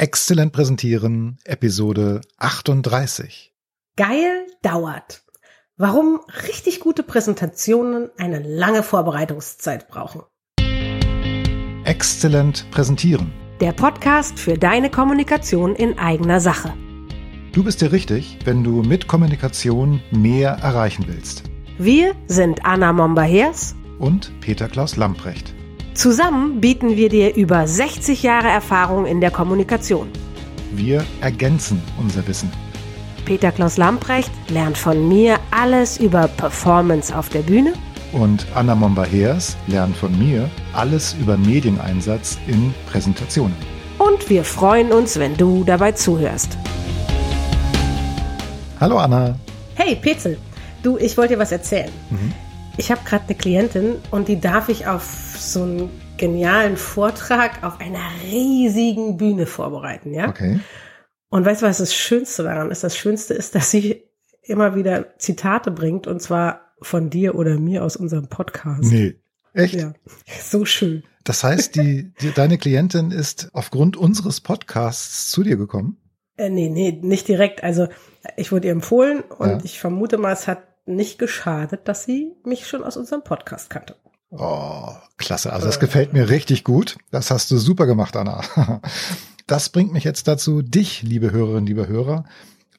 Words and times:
Exzellent 0.00 0.52
präsentieren, 0.52 1.38
Episode 1.44 2.20
38. 2.36 3.52
Geil 3.96 4.46
dauert. 4.62 5.24
Warum 5.76 6.20
richtig 6.46 6.78
gute 6.78 7.02
Präsentationen 7.02 8.08
eine 8.16 8.38
lange 8.38 8.84
Vorbereitungszeit 8.84 9.88
brauchen. 9.88 10.22
Exzellent 11.82 12.70
präsentieren. 12.70 13.32
Der 13.60 13.72
Podcast 13.72 14.38
für 14.38 14.56
deine 14.56 14.88
Kommunikation 14.88 15.74
in 15.74 15.98
eigener 15.98 16.38
Sache. 16.38 16.72
Du 17.52 17.64
bist 17.64 17.80
dir 17.80 17.90
richtig, 17.90 18.38
wenn 18.44 18.62
du 18.62 18.84
mit 18.84 19.08
Kommunikation 19.08 20.00
mehr 20.12 20.50
erreichen 20.62 21.06
willst. 21.08 21.42
Wir 21.76 22.14
sind 22.28 22.64
Anna 22.64 22.92
Momba-Hers 22.92 23.74
Und 23.98 24.30
Peter 24.40 24.68
Klaus 24.68 24.94
Lamprecht. 24.94 25.57
Zusammen 25.98 26.60
bieten 26.60 26.96
wir 26.96 27.08
dir 27.08 27.34
über 27.34 27.66
60 27.66 28.22
Jahre 28.22 28.46
Erfahrung 28.46 29.04
in 29.04 29.20
der 29.20 29.32
Kommunikation. 29.32 30.08
Wir 30.70 31.04
ergänzen 31.20 31.82
unser 31.98 32.24
Wissen. 32.28 32.52
Peter 33.24 33.50
Klaus 33.50 33.78
Lamprecht 33.78 34.30
lernt 34.48 34.78
von 34.78 35.08
mir 35.08 35.40
alles 35.50 35.98
über 35.98 36.28
Performance 36.28 37.12
auf 37.12 37.30
der 37.30 37.40
Bühne 37.40 37.72
Und 38.12 38.46
Anna 38.54 38.76
Momba-Heers 38.76 39.56
lernt 39.66 39.96
von 39.96 40.16
mir 40.16 40.48
alles 40.72 41.16
über 41.20 41.36
Medieneinsatz 41.36 42.38
in 42.46 42.72
Präsentationen. 42.88 43.56
und 43.98 44.30
wir 44.30 44.44
freuen 44.44 44.92
uns, 44.92 45.18
wenn 45.18 45.36
du 45.36 45.64
dabei 45.64 45.90
zuhörst. 45.90 46.56
Hallo 48.78 48.98
Anna. 48.98 49.34
Hey 49.74 49.96
Petzel, 49.96 50.38
du, 50.84 50.96
ich 50.96 51.16
wollte 51.16 51.34
dir 51.34 51.40
was 51.40 51.50
erzählen. 51.50 51.90
Ich 52.76 52.92
habe 52.92 53.00
gerade 53.04 53.24
eine 53.24 53.34
Klientin 53.34 53.96
und 54.12 54.28
die 54.28 54.40
darf 54.40 54.68
ich 54.68 54.86
auf 54.86 55.27
so 55.40 55.62
einen 55.62 55.90
genialen 56.16 56.76
Vortrag 56.76 57.62
auf 57.64 57.80
einer 57.80 58.00
riesigen 58.24 59.16
Bühne 59.16 59.46
vorbereiten, 59.46 60.12
ja? 60.12 60.28
Okay. 60.28 60.60
Und 61.30 61.44
weißt 61.44 61.62
du, 61.62 61.66
was 61.66 61.78
das 61.78 61.94
Schönste 61.94 62.42
daran 62.42 62.70
ist? 62.70 62.84
Das 62.84 62.96
Schönste 62.96 63.34
ist, 63.34 63.54
dass 63.54 63.70
sie 63.70 64.04
immer 64.42 64.74
wieder 64.74 65.18
Zitate 65.18 65.70
bringt 65.70 66.06
und 66.06 66.20
zwar 66.22 66.72
von 66.80 67.10
dir 67.10 67.34
oder 67.34 67.58
mir 67.58 67.84
aus 67.84 67.96
unserem 67.96 68.28
Podcast. 68.28 68.84
Nee. 68.90 69.16
Echt? 69.52 69.74
Ja, 69.74 69.92
so 70.42 70.64
schön. 70.64 71.02
Das 71.24 71.44
heißt, 71.44 71.74
die, 71.76 72.12
die, 72.20 72.32
deine 72.32 72.56
Klientin 72.58 73.10
ist 73.10 73.50
aufgrund 73.52 73.96
unseres 73.96 74.40
Podcasts 74.40 75.30
zu 75.30 75.42
dir 75.42 75.56
gekommen? 75.56 75.98
Äh, 76.36 76.48
nee, 76.50 76.68
nee, 76.68 76.92
nicht 77.02 77.28
direkt. 77.28 77.62
Also 77.64 77.88
ich 78.36 78.52
wurde 78.52 78.68
ihr 78.68 78.72
empfohlen 78.72 79.20
und 79.22 79.48
Ja. 79.48 79.58
ich 79.64 79.80
vermute 79.80 80.16
mal, 80.16 80.32
es 80.32 80.46
hat 80.46 80.62
nicht 80.86 81.18
geschadet, 81.18 81.88
dass 81.88 82.04
sie 82.04 82.32
mich 82.44 82.66
schon 82.66 82.84
aus 82.84 82.96
unserem 82.96 83.22
Podcast 83.22 83.68
kannte. 83.68 83.96
Oh, 84.30 84.92
klasse. 85.16 85.52
Also 85.52 85.66
das 85.66 85.80
gefällt 85.80 86.12
mir 86.12 86.28
richtig 86.28 86.64
gut. 86.64 86.98
Das 87.10 87.30
hast 87.30 87.50
du 87.50 87.58
super 87.58 87.86
gemacht, 87.86 88.16
Anna. 88.16 88.42
Das 89.46 89.70
bringt 89.70 89.94
mich 89.94 90.04
jetzt 90.04 90.28
dazu, 90.28 90.60
dich, 90.60 91.02
liebe 91.02 91.32
Hörerinnen, 91.32 91.64
liebe 91.64 91.88
Hörer, 91.88 92.24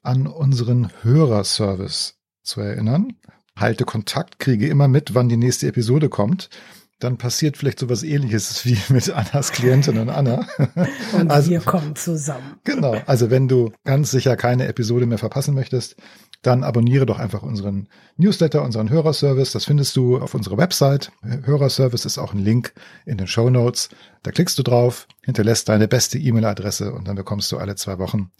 an 0.03 0.27
unseren 0.27 0.91
Hörerservice 1.01 2.19
zu 2.43 2.61
erinnern. 2.61 3.13
Halte 3.55 3.85
Kontakt, 3.85 4.37
kriege 4.37 4.67
immer 4.67 4.87
mit, 4.87 5.15
wann 5.15 5.29
die 5.29 5.37
nächste 5.37 5.67
Episode 5.67 6.09
kommt. 6.09 6.51
Dann 6.99 7.17
passiert 7.17 7.55
vielleicht 7.57 7.79
sowas 7.79 8.03
ähnliches 8.03 8.65
wie 8.65 8.77
mit 8.93 9.09
Annas 9.09 9.51
Klientin 9.51 9.97
und 9.97 10.09
Anna. 10.09 10.45
Und 11.13 11.31
Also- 11.31 11.49
wir 11.51 11.61
kommen 11.61 11.95
zusammen. 11.95 12.55
Genau. 12.65 12.95
Also 13.05 13.29
wenn 13.29 13.47
du 13.47 13.71
ganz 13.85 14.11
sicher 14.11 14.35
keine 14.35 14.67
Episode 14.67 15.05
mehr 15.05 15.17
verpassen 15.17 15.55
möchtest, 15.55 15.95
dann 16.41 16.63
abonniere 16.63 17.05
doch 17.05 17.19
einfach 17.19 17.41
unseren 17.43 17.89
Newsletter, 18.15 18.63
unseren 18.63 18.89
Hörerservice. 18.89 19.51
Das 19.51 19.65
findest 19.65 19.95
du 19.97 20.19
auf 20.19 20.33
unserer 20.33 20.57
Website. 20.57 21.11
Hörerservice 21.21 22.05
ist 22.05 22.17
auch 22.17 22.33
ein 22.33 22.39
Link 22.39 22.73
in 23.05 23.17
den 23.17 23.27
Show 23.27 23.49
Notes. 23.49 23.89
Da 24.23 24.31
klickst 24.31 24.57
du 24.57 24.63
drauf, 24.63 25.07
hinterlässt 25.23 25.67
deine 25.67 25.87
beste 25.89 26.17
E-Mail-Adresse 26.17 26.93
und 26.93 27.07
dann 27.09 27.15
bekommst 27.17 27.51
du 27.51 27.57
alle 27.57 27.75
zwei 27.75 27.97
Wochen 27.99 28.31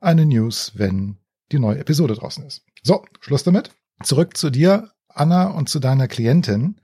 eine 0.00 0.26
News, 0.26 0.72
wenn 0.74 1.18
die 1.52 1.58
neue 1.60 1.78
Episode 1.78 2.14
draußen 2.14 2.44
ist. 2.44 2.62
So, 2.82 3.04
Schluss 3.20 3.44
damit. 3.44 3.70
Zurück 4.02 4.36
zu 4.36 4.50
dir, 4.50 4.90
Anna, 5.08 5.46
und 5.46 5.68
zu 5.68 5.78
deiner 5.78 6.08
Klientin, 6.08 6.80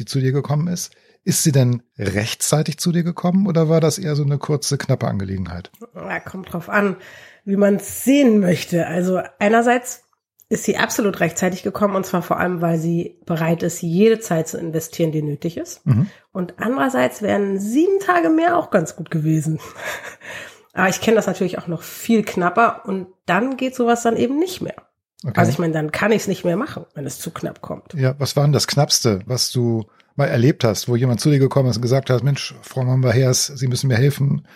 die 0.00 0.06
zu 0.06 0.20
dir 0.20 0.32
gekommen 0.32 0.66
ist. 0.66 0.92
Ist 1.22 1.42
sie 1.42 1.52
denn 1.52 1.82
rechtzeitig 1.98 2.78
zu 2.78 2.92
dir 2.92 3.04
gekommen 3.04 3.46
oder 3.46 3.68
war 3.68 3.80
das 3.80 3.98
eher 3.98 4.16
so 4.16 4.24
eine 4.24 4.38
kurze, 4.38 4.78
knappe 4.78 5.06
Angelegenheit? 5.06 5.70
Ja, 5.94 6.18
kommt 6.18 6.52
drauf 6.52 6.70
an, 6.70 6.96
wie 7.44 7.56
man 7.56 7.76
es 7.76 8.04
sehen 8.04 8.40
möchte. 8.40 8.86
Also 8.86 9.20
einerseits 9.38 10.04
ist 10.48 10.64
sie 10.64 10.78
absolut 10.78 11.20
rechtzeitig 11.20 11.62
gekommen 11.62 11.94
und 11.94 12.06
zwar 12.06 12.22
vor 12.22 12.40
allem, 12.40 12.60
weil 12.62 12.78
sie 12.78 13.20
bereit 13.26 13.62
ist, 13.62 13.82
jede 13.82 14.18
Zeit 14.18 14.48
zu 14.48 14.58
investieren, 14.58 15.12
die 15.12 15.22
nötig 15.22 15.58
ist. 15.58 15.86
Mhm. 15.86 16.08
Und 16.32 16.54
andererseits 16.58 17.22
wären 17.22 17.60
sieben 17.60 18.00
Tage 18.00 18.30
mehr 18.30 18.56
auch 18.56 18.70
ganz 18.70 18.96
gut 18.96 19.10
gewesen. 19.10 19.60
Aber 20.72 20.88
ich 20.88 21.00
kenne 21.00 21.16
das 21.16 21.26
natürlich 21.26 21.58
auch 21.58 21.66
noch 21.66 21.82
viel 21.82 22.24
knapper 22.24 22.82
und 22.86 23.08
dann 23.26 23.56
geht 23.56 23.74
sowas 23.74 24.02
dann 24.02 24.16
eben 24.16 24.38
nicht 24.38 24.62
mehr. 24.62 24.89
Okay. 25.24 25.38
Also 25.38 25.52
ich 25.52 25.58
meine, 25.58 25.72
dann 25.72 25.92
kann 25.92 26.12
ich 26.12 26.22
es 26.22 26.28
nicht 26.28 26.44
mehr 26.44 26.56
machen, 26.56 26.86
wenn 26.94 27.06
es 27.06 27.18
zu 27.18 27.30
knapp 27.30 27.60
kommt. 27.60 27.94
ja, 27.94 28.14
was 28.18 28.36
war 28.36 28.44
denn 28.44 28.52
das 28.52 28.66
Knappste, 28.66 29.20
was 29.26 29.52
du 29.52 29.84
mal 30.16 30.26
erlebt 30.26 30.64
hast, 30.64 30.88
wo 30.88 30.96
jemand 30.96 31.20
zu 31.20 31.30
dir 31.30 31.38
gekommen 31.38 31.68
ist 31.68 31.76
und 31.76 31.82
gesagt 31.82 32.10
hat, 32.10 32.22
Mensch, 32.22 32.54
Frau 32.62 32.84
Mamba-Hers, 32.84 33.46
Sie 33.46 33.66
müssen 33.68 33.88
mir 33.88 33.96
helfen. 33.96 34.46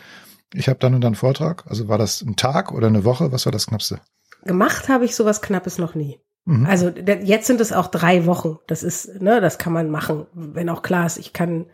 Ich 0.53 0.69
habe 0.69 0.79
dann 0.79 0.95
und 0.95 1.03
dann 1.03 1.15
Vortrag. 1.15 1.65
Also 1.67 1.89
war 1.89 1.99
das 1.99 2.23
ein 2.23 2.37
Tag 2.37 2.73
oder 2.73 2.87
eine 2.87 3.05
Woche? 3.05 3.33
Was 3.33 3.45
war 3.45 3.53
das 3.53 3.67
Knappste? 3.67 4.01
Gemacht 4.45 4.89
habe 4.89 5.05
ich 5.05 5.15
sowas 5.15 5.43
Knappes 5.43 5.79
noch 5.79 5.95
nie. 5.95 6.21
Mhm. 6.45 6.67
Also 6.67 6.89
jetzt 6.89 7.47
sind 7.47 7.61
es 7.61 7.73
auch 7.73 7.89
drei 7.89 8.27
Wochen. 8.27 8.59
Das 8.67 8.83
ist, 8.83 9.21
ne, 9.21 9.41
das 9.41 9.59
kann 9.59 9.73
man 9.73 9.91
machen. 9.91 10.27
Wenn 10.33 10.69
auch 10.69 10.83
klar 10.83 11.07
ist, 11.07 11.19
ich 11.19 11.33
kann, 11.33 11.67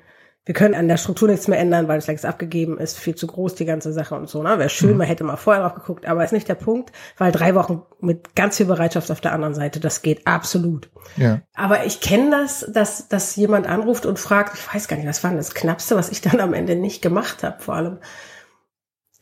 wir 0.51 0.55
können 0.55 0.75
an 0.75 0.89
der 0.89 0.97
Struktur 0.97 1.29
nichts 1.29 1.47
mehr 1.47 1.61
ändern, 1.61 1.87
weil 1.87 1.99
es 1.99 2.09
längst 2.09 2.27
abgegeben 2.27 2.77
ist, 2.77 2.99
viel 2.99 3.15
zu 3.15 3.29
groß 3.29 3.55
die 3.55 3.65
ganze 3.65 3.93
Sache 3.93 4.17
und 4.17 4.29
so. 4.29 4.43
Ne? 4.43 4.59
Wäre 4.59 4.69
schön, 4.69 4.97
man 4.97 5.07
hätte 5.07 5.23
mal 5.23 5.37
vorher 5.37 5.63
drauf 5.63 5.77
geguckt, 5.77 6.07
aber 6.07 6.25
ist 6.25 6.33
nicht 6.33 6.49
der 6.49 6.57
Punkt, 6.57 6.91
weil 7.19 7.31
drei 7.31 7.55
Wochen 7.55 7.83
mit 8.01 8.35
ganz 8.35 8.57
viel 8.57 8.67
Bereitschaft 8.67 9.13
auf 9.13 9.21
der 9.21 9.33
anderen 9.33 9.55
Seite, 9.55 9.79
das 9.79 10.03
geht 10.03 10.27
absolut. 10.27 10.91
Ja. 11.17 11.43
Aber 11.55 11.87
ich 11.87 12.01
kenne 12.01 12.33
das, 12.33 12.69
dass, 12.69 13.07
dass 13.07 13.37
jemand 13.37 13.69
anruft 13.69 14.07
und 14.07 14.19
fragt, 14.19 14.59
ich 14.59 14.75
weiß 14.75 14.89
gar 14.89 14.97
nicht, 14.97 15.07
was 15.07 15.23
war 15.23 15.31
denn 15.31 15.39
das 15.39 15.55
Knappste, 15.55 15.95
was 15.95 16.11
ich 16.11 16.21
dann 16.21 16.41
am 16.41 16.53
Ende 16.53 16.75
nicht 16.75 17.01
gemacht 17.01 17.45
habe, 17.45 17.63
vor 17.63 17.77
allem. 17.77 17.99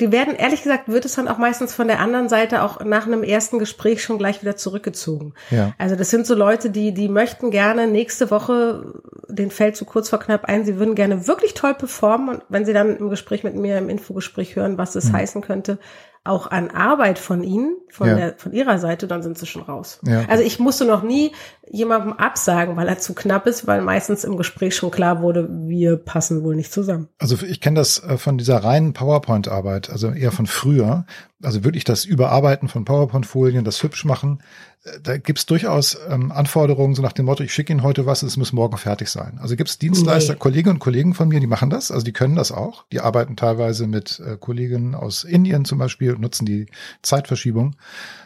Die 0.00 0.12
werden, 0.12 0.36
ehrlich 0.36 0.62
gesagt, 0.62 0.88
wird 0.88 1.04
es 1.04 1.16
dann 1.16 1.26
auch 1.26 1.38
meistens 1.38 1.74
von 1.74 1.88
der 1.88 1.98
anderen 1.98 2.28
Seite 2.28 2.62
auch 2.62 2.84
nach 2.84 3.06
einem 3.06 3.24
ersten 3.24 3.58
Gespräch 3.58 4.02
schon 4.02 4.18
gleich 4.18 4.42
wieder 4.42 4.56
zurückgezogen. 4.56 5.34
Ja. 5.50 5.72
Also 5.76 5.96
das 5.96 6.10
sind 6.10 6.26
so 6.26 6.34
Leute, 6.34 6.70
die, 6.70 6.94
die 6.94 7.08
möchten 7.08 7.50
gerne 7.50 7.88
nächste 7.88 8.30
Woche 8.30 8.94
den 9.28 9.50
fällt 9.50 9.76
zu 9.76 9.84
kurz 9.84 10.08
vor 10.08 10.18
knapp 10.18 10.46
ein, 10.46 10.64
sie 10.64 10.78
würden 10.78 10.94
gerne 10.94 11.26
wirklich 11.26 11.54
toll 11.54 11.74
performen 11.74 12.36
und 12.36 12.42
wenn 12.48 12.64
sie 12.64 12.72
dann 12.72 12.96
im 12.96 13.10
Gespräch 13.10 13.44
mit 13.44 13.54
mir, 13.54 13.78
im 13.78 13.88
Infogespräch 13.88 14.56
hören, 14.56 14.78
was 14.78 14.94
es 14.94 15.12
heißen 15.12 15.42
könnte, 15.42 15.78
auch 16.28 16.50
an 16.50 16.70
Arbeit 16.70 17.18
von 17.18 17.42
ihnen, 17.42 17.76
von, 17.90 18.08
Ja. 18.08 18.14
der, 18.14 18.34
von 18.36 18.52
ihrer 18.52 18.78
Seite, 18.78 19.06
dann 19.08 19.22
sind 19.22 19.38
sie 19.38 19.46
schon 19.46 19.62
raus. 19.62 20.00
Ja. 20.06 20.24
Also 20.28 20.42
ich 20.42 20.58
musste 20.58 20.84
noch 20.84 21.02
nie 21.02 21.32
jemandem 21.70 22.12
absagen, 22.12 22.76
weil 22.76 22.88
er 22.88 22.98
zu 22.98 23.14
knapp 23.14 23.46
ist, 23.46 23.66
weil 23.66 23.82
meistens 23.82 24.24
im 24.24 24.36
Gespräch 24.36 24.76
schon 24.76 24.90
klar 24.90 25.20
wurde, 25.22 25.48
wir 25.50 25.96
passen 25.96 26.42
wohl 26.42 26.54
nicht 26.54 26.72
zusammen. 26.72 27.08
Also 27.18 27.36
ich 27.44 27.60
kenne 27.60 27.76
das 27.80 28.02
äh, 28.02 28.18
von 28.18 28.38
dieser 28.38 28.58
reinen 28.58 28.92
PowerPoint-Arbeit, 28.92 29.90
also 29.90 30.10
eher 30.10 30.32
von 30.32 30.46
früher. 30.46 31.04
Also 31.40 31.62
wirklich 31.62 31.84
das 31.84 32.04
Überarbeiten 32.04 32.68
von 32.68 32.84
PowerPoint-Folien, 32.84 33.64
das 33.64 33.80
hübsch 33.82 34.04
machen. 34.04 34.42
Äh, 34.82 35.00
Da 35.00 35.18
gibt's 35.18 35.46
durchaus 35.46 35.96
ähm, 36.08 36.32
Anforderungen, 36.32 36.96
so 36.96 37.02
nach 37.02 37.12
dem 37.12 37.26
Motto, 37.26 37.44
ich 37.44 37.54
schicke 37.54 37.72
Ihnen 37.72 37.84
heute 37.84 38.06
was, 38.06 38.24
es 38.24 38.36
muss 38.36 38.52
morgen 38.52 38.76
fertig 38.76 39.08
sein. 39.08 39.38
Also 39.40 39.54
gibt's 39.54 39.78
Dienstleister, 39.78 40.32
Nee. 40.32 40.38
Kolleginnen 40.40 40.74
und 40.76 40.80
Kollegen 40.80 41.14
von 41.14 41.28
mir, 41.28 41.38
die 41.38 41.46
machen 41.46 41.70
das, 41.70 41.92
also 41.92 42.04
die 42.04 42.12
können 42.12 42.34
das 42.34 42.50
auch. 42.50 42.86
Die 42.90 43.00
arbeiten 43.00 43.36
teilweise 43.36 43.86
mit 43.86 44.20
äh, 44.20 44.36
Kolleginnen 44.36 44.96
aus 44.96 45.22
Indien 45.22 45.64
zum 45.64 45.78
Beispiel 45.78 46.12
und 46.14 46.20
nutzen 46.20 46.44
die 46.44 46.66
Zeitverschiebung, 47.02 47.76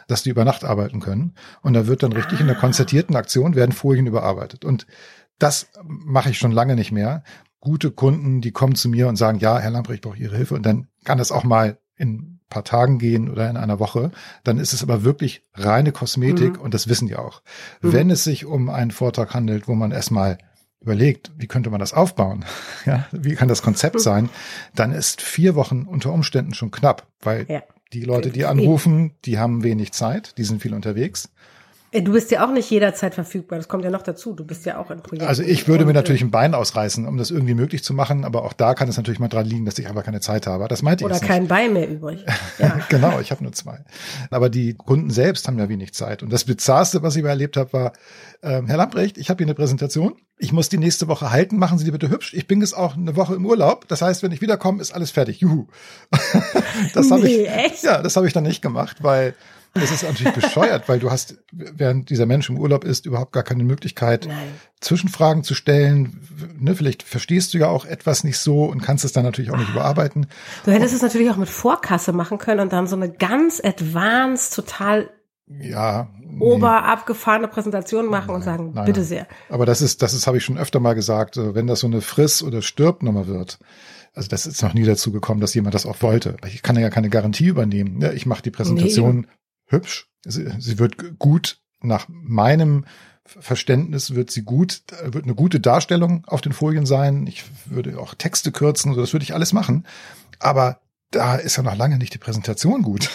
dass 0.07 0.23
die 0.23 0.31
über 0.31 0.43
Nacht 0.43 0.63
arbeiten 0.63 0.99
können. 0.99 1.35
Und 1.61 1.73
da 1.73 1.85
wird 1.85 2.01
dann 2.01 2.13
richtig 2.13 2.39
in 2.39 2.47
der 2.47 2.55
konzertierten 2.55 3.15
Aktion 3.15 3.53
werden 3.55 3.73
Folien 3.73 4.07
überarbeitet. 4.07 4.65
Und 4.65 4.87
das 5.37 5.67
mache 5.83 6.31
ich 6.31 6.39
schon 6.39 6.51
lange 6.51 6.75
nicht 6.75 6.91
mehr. 6.91 7.23
Gute 7.59 7.91
Kunden, 7.91 8.41
die 8.41 8.51
kommen 8.51 8.75
zu 8.75 8.89
mir 8.89 9.07
und 9.07 9.17
sagen, 9.17 9.37
ja, 9.39 9.59
Herr 9.59 9.71
Lamprecht, 9.71 9.97
ich 9.97 10.01
brauche 10.01 10.17
Ihre 10.17 10.35
Hilfe. 10.35 10.55
Und 10.55 10.65
dann 10.65 10.87
kann 11.03 11.17
das 11.19 11.31
auch 11.31 11.43
mal 11.43 11.77
in 11.95 12.32
paar 12.53 12.63
Tagen 12.63 12.99
gehen 12.99 13.29
oder 13.29 13.49
in 13.49 13.57
einer 13.57 13.79
Woche. 13.79 14.11
Dann 14.43 14.57
ist 14.59 14.71
es 14.73 14.81
aber 14.83 15.03
wirklich 15.03 15.43
reine 15.53 15.91
Kosmetik 15.91 16.53
Mhm. 16.57 16.61
und 16.61 16.73
das 16.73 16.87
wissen 16.87 17.07
die 17.07 17.15
auch. 17.15 17.41
Mhm. 17.81 17.93
Wenn 17.93 18.09
es 18.09 18.23
sich 18.23 18.45
um 18.45 18.69
einen 18.69 18.91
Vortrag 18.91 19.33
handelt, 19.33 19.67
wo 19.67 19.73
man 19.75 19.91
erstmal 19.91 20.37
überlegt, 20.79 21.31
wie 21.37 21.47
könnte 21.47 21.69
man 21.69 21.79
das 21.79 21.93
aufbauen? 21.93 22.45
Ja, 22.85 23.05
wie 23.11 23.35
kann 23.35 23.47
das 23.47 23.61
Konzept 23.61 23.95
Mhm. 23.95 23.99
sein? 23.99 24.29
Dann 24.75 24.91
ist 24.91 25.21
vier 25.21 25.55
Wochen 25.55 25.83
unter 25.83 26.11
Umständen 26.11 26.53
schon 26.53 26.71
knapp, 26.71 27.07
weil 27.21 27.45
Ja. 27.49 27.63
die 27.93 28.01
Leute, 28.03 28.29
die 28.31 28.45
anrufen, 28.45 29.11
die 29.25 29.39
haben 29.39 29.63
wenig 29.63 29.91
Zeit, 29.93 30.37
die 30.37 30.43
sind 30.43 30.61
viel 30.61 30.73
unterwegs. 30.73 31.29
Du 32.01 32.11
bist 32.11 32.31
ja 32.31 32.45
auch 32.45 32.51
nicht 32.51 32.69
jederzeit 32.71 33.13
verfügbar. 33.13 33.59
Das 33.59 33.67
kommt 33.67 33.83
ja 33.83 33.91
noch 33.91 34.01
dazu. 34.01 34.33
Du 34.33 34.43
bist 34.43 34.65
ja 34.65 34.79
auch 34.79 34.89
in 34.89 35.01
Projekten. 35.01 35.27
Also 35.27 35.43
ich 35.43 35.67
würde 35.67 35.85
mir 35.85 35.93
natürlich 35.93 36.23
ein 36.23 36.31
Bein 36.31 36.55
ausreißen, 36.55 37.05
um 37.05 37.17
das 37.17 37.29
irgendwie 37.29 37.53
möglich 37.53 37.83
zu 37.83 37.93
machen. 37.93 38.25
Aber 38.25 38.43
auch 38.43 38.53
da 38.53 38.73
kann 38.73 38.89
es 38.89 38.97
natürlich 38.97 39.19
mal 39.19 39.27
dran 39.27 39.45
liegen, 39.45 39.65
dass 39.65 39.77
ich 39.77 39.87
einfach 39.87 40.03
keine 40.03 40.19
Zeit 40.19 40.47
habe. 40.47 40.67
Das 40.67 40.81
meinte 40.81 41.05
Oder 41.05 41.15
ich. 41.15 41.21
Oder 41.21 41.27
kein 41.27 41.47
Bein 41.47 41.73
mehr 41.73 41.89
übrig. 41.89 42.25
Ja. 42.59 42.79
genau, 42.87 43.19
ich 43.19 43.31
habe 43.31 43.43
nur 43.43 43.51
zwei. 43.51 43.79
Aber 44.29 44.49
die 44.49 44.75
Kunden 44.75 45.09
selbst 45.09 45.47
haben 45.47 45.57
ja 45.57 45.69
wenig 45.69 45.93
Zeit. 45.93 46.21
Und 46.21 46.31
das 46.31 46.43
Bizarrste, 46.43 47.01
was 47.01 47.15
ich 47.15 47.23
erlebt 47.23 47.57
habe, 47.57 47.73
war, 47.73 47.93
äh, 48.41 48.61
Herr 48.65 48.77
Lamprecht, 48.77 49.17
ich 49.17 49.29
habe 49.29 49.39
hier 49.39 49.47
eine 49.47 49.55
Präsentation. 49.55 50.13
Ich 50.37 50.53
muss 50.53 50.69
die 50.69 50.77
nächste 50.77 51.07
Woche 51.07 51.31
halten. 51.31 51.57
Machen 51.57 51.77
Sie 51.77 51.85
die 51.85 51.91
bitte 51.91 52.09
hübsch. 52.09 52.33
Ich 52.33 52.47
bin 52.47 52.61
jetzt 52.61 52.75
auch 52.75 52.95
eine 52.95 53.15
Woche 53.15 53.33
im 53.35 53.45
Urlaub. 53.45 53.87
Das 53.87 54.01
heißt, 54.01 54.23
wenn 54.23 54.31
ich 54.31 54.41
wiederkomme, 54.41 54.81
ist 54.81 54.93
alles 54.93 55.11
fertig. 55.11 55.39
Juhu. 55.39 55.67
das 56.93 57.09
habe 57.09 57.23
nee, 57.23 57.43
ich. 57.43 57.49
Echt? 57.49 57.83
Ja, 57.83 58.01
das 58.01 58.15
habe 58.15 58.27
ich 58.27 58.33
dann 58.33 58.43
nicht 58.43 58.61
gemacht, 58.61 58.97
weil 59.01 59.35
das 59.73 59.91
ist 59.91 60.03
natürlich 60.03 60.33
bescheuert, 60.33 60.87
weil 60.87 60.99
du 60.99 61.09
hast, 61.09 61.37
während 61.51 62.09
dieser 62.11 62.27
Mensch 62.27 62.49
im 62.49 62.59
Urlaub 62.59 62.83
ist, 62.83 63.07
überhaupt 63.07 63.31
gar 63.31 63.43
keine 63.43 63.63
Möglichkeit, 63.63 64.27
Nein. 64.27 64.37
Zwischenfragen 64.81 65.43
zu 65.43 65.55
stellen. 65.55 66.19
Ne, 66.59 66.75
vielleicht 66.75 67.01
verstehst 67.01 67.53
du 67.53 67.57
ja 67.57 67.69
auch 67.69 67.85
etwas 67.85 68.23
nicht 68.23 68.37
so 68.37 68.65
und 68.65 68.81
kannst 68.83 69.03
es 69.03 69.13
dann 69.13 69.23
natürlich 69.23 69.51
auch 69.51 69.57
nicht 69.57 69.71
überarbeiten. 69.71 70.27
Du 70.65 70.71
hättest 70.71 70.93
es 70.93 71.01
natürlich 71.01 71.31
auch 71.31 71.37
mit 71.37 71.49
Vorkasse 71.49 72.13
machen 72.13 72.37
können 72.37 72.59
und 72.59 72.71
dann 72.71 72.85
so 72.85 72.95
eine 72.95 73.11
ganz 73.11 73.61
advanced, 73.63 74.53
total 74.53 75.09
ja, 75.47 76.07
nee. 76.19 76.39
oberabgefahrene 76.39 77.47
Präsentation 77.47 78.05
machen 78.05 78.27
Nein, 78.27 78.35
und 78.35 78.41
sagen, 78.43 78.71
nein, 78.73 78.85
bitte 78.85 79.01
nein. 79.01 79.07
sehr. 79.07 79.27
Aber 79.49 79.65
das 79.65 79.81
ist, 79.81 80.01
das 80.01 80.13
ist, 80.13 80.27
habe 80.27 80.37
ich 80.37 80.45
schon 80.45 80.57
öfter 80.57 80.79
mal 80.79 80.93
gesagt, 80.93 81.37
äh, 81.37 81.55
wenn 81.55 81.67
das 81.67 81.79
so 81.79 81.87
eine 81.87 82.01
Friss- 82.01 82.43
oder 82.43 82.61
Stirb-Nummer 82.61 83.27
wird. 83.27 83.59
Also 84.13 84.29
das 84.29 84.45
ist 84.45 84.61
noch 84.61 84.73
nie 84.73 84.83
dazu 84.83 85.11
gekommen, 85.11 85.41
dass 85.41 85.53
jemand 85.55 85.73
das 85.73 85.85
auch 85.85 86.01
wollte. 86.01 86.37
Ich 86.47 86.61
kann 86.61 86.77
ja 86.77 86.89
keine 86.89 87.09
Garantie 87.09 87.47
übernehmen. 87.47 87.97
ne? 87.97 88.13
Ich 88.13 88.25
mache 88.25 88.43
die 88.43 88.51
Präsentation 88.51 89.27
hübsch. 89.73 90.07
Sie, 90.23 90.49
sie 90.59 90.79
wird 90.79 91.19
gut 91.19 91.59
nach 91.81 92.07
meinem 92.07 92.85
Verständnis 93.25 94.15
wird 94.15 94.31
sie 94.31 94.43
gut, 94.43 94.83
wird 95.03 95.23
eine 95.23 95.35
gute 95.35 95.59
Darstellung 95.59 96.25
auf 96.27 96.41
den 96.41 96.53
Folien 96.53 96.85
sein. 96.85 97.25
Ich 97.25 97.45
würde 97.65 97.97
auch 97.97 98.15
Texte 98.15 98.51
kürzen, 98.51 98.95
das 98.95 99.13
würde 99.13 99.23
ich 99.23 99.33
alles 99.33 99.53
machen. 99.53 99.85
Aber 100.39 100.81
da 101.11 101.35
ist 101.35 101.55
ja 101.55 101.63
noch 101.63 101.75
lange 101.75 101.97
nicht 101.97 102.13
die 102.13 102.17
Präsentation 102.17 102.81
gut. 102.81 103.09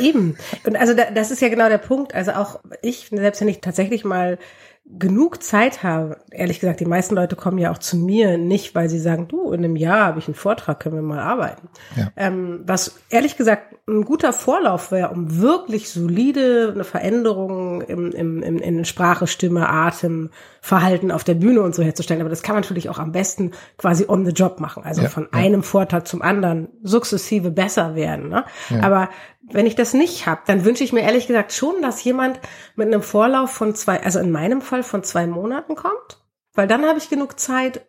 Eben. 0.00 0.36
Und 0.64 0.76
also 0.76 0.94
da, 0.94 1.10
das 1.10 1.30
ist 1.30 1.42
ja 1.42 1.48
genau 1.48 1.68
der 1.68 1.78
Punkt. 1.78 2.14
Also 2.14 2.32
auch 2.32 2.60
ich, 2.80 3.08
selbst 3.10 3.40
wenn 3.40 3.48
ich 3.48 3.60
tatsächlich 3.60 4.04
mal 4.04 4.38
genug 4.86 5.42
Zeit 5.42 5.82
habe, 5.82 6.18
ehrlich 6.30 6.58
gesagt, 6.58 6.80
die 6.80 6.86
meisten 6.86 7.14
Leute 7.14 7.36
kommen 7.36 7.58
ja 7.58 7.70
auch 7.70 7.78
zu 7.78 7.96
mir 7.96 8.38
nicht, 8.38 8.74
weil 8.74 8.88
sie 8.88 8.98
sagen, 8.98 9.28
du, 9.28 9.52
in 9.52 9.64
einem 9.64 9.76
Jahr 9.76 10.06
habe 10.06 10.18
ich 10.18 10.26
einen 10.26 10.34
Vortrag, 10.34 10.80
können 10.80 10.96
wir 10.96 11.02
mal 11.02 11.20
arbeiten. 11.20 11.68
Ja. 11.96 12.10
Ähm, 12.16 12.62
was 12.64 12.96
ehrlich 13.08 13.36
gesagt 13.36 13.76
ein 13.88 14.04
guter 14.04 14.32
Vorlauf 14.32 14.92
wäre, 14.92 15.10
um 15.10 15.40
wirklich 15.40 15.90
solide 15.90 16.70
eine 16.74 16.84
Veränderung 16.84 17.82
im, 17.82 18.12
im, 18.12 18.42
im, 18.42 18.58
in 18.58 18.84
Sprache, 18.84 19.26
Stimme, 19.26 19.68
Atem, 19.68 20.30
Verhalten 20.60 21.10
auf 21.10 21.24
der 21.24 21.34
Bühne 21.34 21.62
und 21.62 21.74
so 21.74 21.82
herzustellen. 21.82 22.20
Aber 22.20 22.30
das 22.30 22.42
kann 22.42 22.54
man 22.54 22.62
natürlich 22.62 22.88
auch 22.88 22.98
am 22.98 23.12
besten 23.12 23.52
quasi 23.78 24.04
on 24.08 24.24
the 24.24 24.32
job 24.32 24.60
machen. 24.60 24.84
Also 24.84 25.02
Ja, 25.02 25.08
von 25.08 25.24
ja. 25.32 25.38
einem 25.38 25.62
Vortrag 25.62 26.06
zum 26.06 26.22
anderen 26.22 26.68
sukzessive 26.82 27.50
besser 27.50 27.94
werden. 27.94 28.28
Ne? 28.28 28.44
Aber 28.80 29.08
wenn 29.52 29.66
ich 29.66 29.74
das 29.74 29.94
nicht 29.94 30.26
habe, 30.26 30.42
dann 30.46 30.64
wünsche 30.64 30.84
ich 30.84 30.92
mir 30.92 31.02
ehrlich 31.02 31.26
gesagt 31.26 31.52
schon, 31.52 31.82
dass 31.82 32.04
jemand 32.04 32.38
mit 32.76 32.86
einem 32.86 33.02
Vorlauf 33.02 33.50
von 33.50 33.74
zwei, 33.74 34.02
also 34.02 34.18
in 34.18 34.30
meinem 34.30 34.60
Fall 34.70 34.82
von 34.82 35.02
zwei 35.02 35.26
Monaten 35.26 35.74
kommt, 35.74 36.22
weil 36.54 36.66
dann 36.66 36.86
habe 36.86 36.98
ich 36.98 37.10
genug 37.10 37.38
Zeit, 37.38 37.82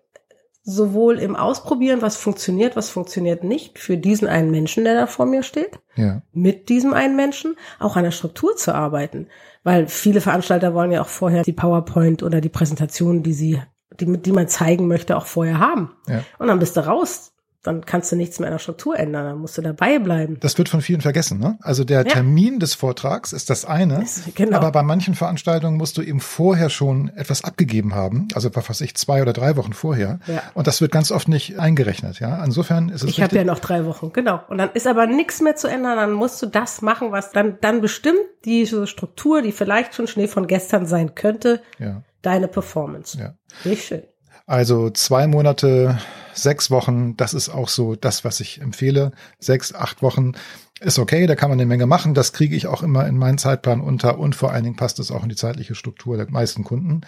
sowohl 0.63 1.17
im 1.17 1.35
Ausprobieren, 1.35 2.01
was 2.01 2.17
funktioniert, 2.17 2.75
was 2.75 2.89
funktioniert 2.89 3.43
nicht, 3.43 3.79
für 3.79 3.97
diesen 3.97 4.27
einen 4.27 4.51
Menschen, 4.51 4.83
der 4.83 4.93
da 4.93 5.07
vor 5.07 5.25
mir 5.25 5.43
steht, 5.43 5.79
Ja, 5.95 6.21
mit 6.33 6.69
diesem 6.69 6.93
einen 6.93 7.15
Menschen, 7.15 7.55
auch 7.79 7.95
an 7.95 8.03
der 8.03 8.11
Struktur 8.11 8.55
zu 8.55 8.73
arbeiten. 8.73 9.27
Weil 9.63 9.87
viele 9.87 10.21
Veranstalter 10.21 10.73
wollen 10.73 10.91
ja 10.91 11.01
auch 11.01 11.07
vorher 11.07 11.43
die 11.43 11.53
PowerPoint 11.53 12.23
oder 12.23 12.41
die 12.41 12.49
Präsentation, 12.49 13.23
die 13.23 13.33
sie, 13.33 13.61
die, 13.99 14.17
die 14.17 14.31
man 14.31 14.47
zeigen 14.47 14.87
möchte, 14.87 15.17
auch 15.17 15.25
vorher 15.25 15.59
haben. 15.59 15.95
ja. 16.07 16.23
Und 16.37 16.47
dann 16.47 16.59
bist 16.59 16.77
du 16.77 16.85
raus. 16.85 17.30
Dann 17.63 17.85
kannst 17.85 18.11
du 18.11 18.15
nichts 18.15 18.39
mehr 18.39 18.47
an 18.47 18.53
der 18.55 18.59
Struktur 18.59 18.97
ändern. 18.97 19.25
Dann 19.25 19.37
musst 19.37 19.57
du 19.57 19.61
dabei 19.61 19.99
bleiben. 19.99 20.37
Das 20.39 20.57
wird 20.57 20.67
von 20.67 20.81
vielen 20.81 21.01
vergessen. 21.01 21.39
Ne? 21.39 21.59
Also 21.61 21.83
der 21.83 22.05
Termin 22.05 22.59
des 22.59 22.73
Vortrags 22.73 23.33
ist 23.33 23.51
das 23.51 23.65
eine, 23.65 24.03
genau. 24.35 24.57
aber 24.57 24.71
bei 24.71 24.81
manchen 24.81 25.13
Veranstaltungen 25.13 25.77
musst 25.77 25.97
du 25.97 26.01
eben 26.01 26.19
vorher 26.19 26.69
schon 26.69 27.09
etwas 27.09 27.43
abgegeben 27.43 27.93
haben, 27.93 28.27
also 28.33 28.49
was 28.55 28.67
weiß 28.69 28.81
ich, 28.81 28.95
zwei 28.95 29.21
oder 29.21 29.33
drei 29.33 29.55
Wochen 29.57 29.73
vorher. 29.73 30.19
Ja. 30.25 30.41
Und 30.55 30.65
das 30.65 30.81
wird 30.81 30.91
ganz 30.91 31.11
oft 31.11 31.27
nicht 31.27 31.59
eingerechnet. 31.59 32.19
Ja, 32.19 32.43
insofern 32.43 32.89
ist 32.89 33.03
es 33.03 33.09
Ich 33.09 33.17
habe 33.17 33.33
richtig. 33.33 33.37
ja 33.37 33.43
noch 33.43 33.59
drei 33.59 33.85
Wochen, 33.85 34.11
genau. 34.11 34.41
Und 34.49 34.57
dann 34.57 34.71
ist 34.73 34.87
aber 34.87 35.05
nichts 35.05 35.39
mehr 35.41 35.55
zu 35.55 35.67
ändern. 35.67 35.97
Dann 35.97 36.13
musst 36.13 36.41
du 36.41 36.47
das 36.47 36.81
machen, 36.81 37.11
was 37.11 37.31
dann, 37.31 37.57
dann 37.61 37.81
bestimmt 37.81 38.19
diese 38.45 38.87
Struktur, 38.87 39.41
die 39.43 39.51
vielleicht 39.51 39.93
schon 39.93 40.07
Schnee 40.07 40.27
von 40.27 40.47
gestern 40.47 40.87
sein 40.87 41.13
könnte, 41.13 41.61
ja, 41.77 42.01
deine 42.23 42.47
Performance. 42.47 43.19
ja. 43.19 43.35
Nicht 43.63 43.85
schön. 43.85 44.03
Also 44.45 44.89
zwei 44.89 45.27
Monate, 45.27 45.99
sechs 46.33 46.71
Wochen, 46.71 47.15
das 47.15 47.33
ist 47.33 47.49
auch 47.49 47.69
so 47.69 47.95
das, 47.95 48.25
was 48.25 48.39
ich 48.39 48.61
empfehle. 48.61 49.11
Sechs, 49.39 49.73
acht 49.73 50.01
Wochen 50.01 50.33
ist 50.79 50.99
okay, 50.99 51.27
da 51.27 51.35
kann 51.35 51.49
man 51.49 51.59
eine 51.59 51.67
Menge 51.67 51.85
machen. 51.85 52.13
Das 52.13 52.33
kriege 52.33 52.55
ich 52.55 52.67
auch 52.67 52.83
immer 52.83 53.07
in 53.07 53.17
meinen 53.17 53.37
Zeitplan 53.37 53.81
unter 53.81 54.17
und 54.17 54.35
vor 54.35 54.51
allen 54.51 54.63
Dingen 54.63 54.75
passt 54.75 54.99
es 54.99 55.11
auch 55.11 55.23
in 55.23 55.29
die 55.29 55.35
zeitliche 55.35 55.75
Struktur 55.75 56.17
der 56.17 56.29
meisten 56.29 56.63
Kunden. 56.63 57.01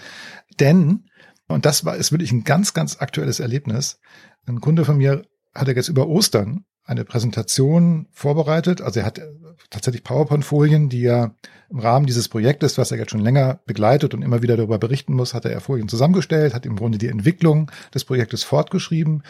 Denn, 0.59 1.09
und 1.47 1.65
das 1.65 1.83
war, 1.83 1.95
ist 1.95 2.11
wirklich 2.11 2.31
ein 2.31 2.43
ganz, 2.43 2.73
ganz 2.73 2.97
aktuelles 2.99 3.39
Erlebnis. 3.39 3.99
Ein 4.45 4.61
Kunde 4.61 4.85
von 4.85 4.97
mir 4.97 5.23
hatte 5.53 5.71
jetzt 5.71 5.89
über 5.89 6.07
Ostern 6.07 6.65
eine 6.85 7.05
Präsentation 7.05 8.07
vorbereitet. 8.11 8.81
Also 8.81 8.99
er 8.99 9.05
hat 9.05 9.19
äh, 9.19 9.27
tatsächlich 9.69 10.03
PowerPoint-Folien, 10.03 10.89
die 10.89 11.05
er 11.05 11.35
im 11.69 11.79
Rahmen 11.79 12.05
dieses 12.05 12.29
Projektes, 12.29 12.77
was 12.77 12.91
er 12.91 12.97
jetzt 12.97 13.11
schon 13.11 13.21
länger 13.21 13.59
begleitet 13.65 14.13
und 14.13 14.21
immer 14.21 14.41
wieder 14.41 14.57
darüber 14.57 14.77
berichten 14.77 15.13
muss, 15.13 15.33
hat 15.33 15.45
er 15.45 15.59
Folien 15.59 15.87
zusammengestellt, 15.87 16.53
hat 16.53 16.65
im 16.65 16.75
Grunde 16.75 16.97
die 16.97 17.07
Entwicklung 17.07 17.71
des 17.93 18.05
Projektes 18.05 18.43
fortgeschrieben. 18.43 19.23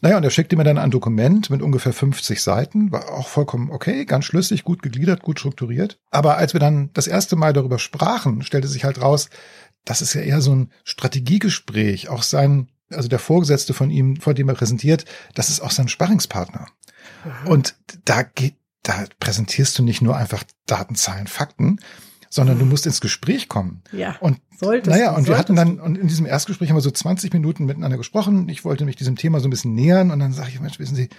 Naja, 0.00 0.16
und 0.16 0.24
er 0.24 0.30
schickte 0.30 0.56
mir 0.56 0.64
dann 0.64 0.78
ein 0.78 0.90
Dokument 0.90 1.48
mit 1.48 1.62
ungefähr 1.62 1.92
50 1.92 2.42
Seiten, 2.42 2.90
war 2.90 3.12
auch 3.12 3.28
vollkommen 3.28 3.70
okay, 3.70 4.04
ganz 4.04 4.24
schlüssig, 4.24 4.64
gut 4.64 4.82
gegliedert, 4.82 5.22
gut 5.22 5.38
strukturiert. 5.38 6.00
Aber 6.10 6.38
als 6.38 6.54
wir 6.54 6.60
dann 6.60 6.90
das 6.92 7.06
erste 7.06 7.36
Mal 7.36 7.52
darüber 7.52 7.78
sprachen, 7.78 8.42
stellte 8.42 8.66
sich 8.66 8.84
halt 8.84 9.00
raus, 9.00 9.30
das 9.84 10.02
ist 10.02 10.14
ja 10.14 10.22
eher 10.22 10.40
so 10.40 10.54
ein 10.56 10.72
Strategiegespräch. 10.82 12.08
Auch 12.08 12.24
sein, 12.24 12.68
also 12.94 13.08
der 13.08 13.18
Vorgesetzte 13.18 13.74
von 13.74 13.90
ihm, 13.90 14.16
vor 14.16 14.34
dem 14.34 14.48
er 14.48 14.54
präsentiert, 14.54 15.04
das 15.34 15.48
ist 15.48 15.60
auch 15.60 15.70
sein 15.70 15.88
Sparringspartner. 15.88 16.66
Und 17.46 17.76
da 18.04 18.22
geht, 18.22 18.56
da 18.82 19.04
präsentierst 19.20 19.78
du 19.78 19.82
nicht 19.82 20.02
nur 20.02 20.16
einfach 20.16 20.44
Daten, 20.66 20.94
Zahlen, 20.94 21.26
Fakten, 21.26 21.78
sondern 22.32 22.58
du 22.58 22.64
musst 22.64 22.86
ins 22.86 23.02
Gespräch 23.02 23.48
kommen. 23.48 23.82
Ja. 23.92 24.16
Und 24.20 24.38
Solltest 24.58 24.96
naja, 24.96 25.14
und 25.14 25.28
wir 25.28 25.36
hatten 25.36 25.54
dann, 25.54 25.78
und 25.78 25.98
in 25.98 26.08
diesem 26.08 26.24
Erstgespräch 26.24 26.70
haben 26.70 26.76
wir 26.76 26.82
so 26.82 26.90
20 26.90 27.32
Minuten 27.34 27.66
miteinander 27.66 27.98
gesprochen. 27.98 28.48
Ich 28.48 28.64
wollte 28.64 28.86
mich 28.86 28.96
diesem 28.96 29.16
Thema 29.16 29.40
so 29.40 29.48
ein 29.48 29.50
bisschen 29.50 29.74
nähern 29.74 30.10
und 30.10 30.18
dann 30.18 30.32
sage 30.32 30.48
ich, 30.48 30.60
Mensch, 30.60 30.78
wissen 30.78 30.96
Sie, 30.96 31.10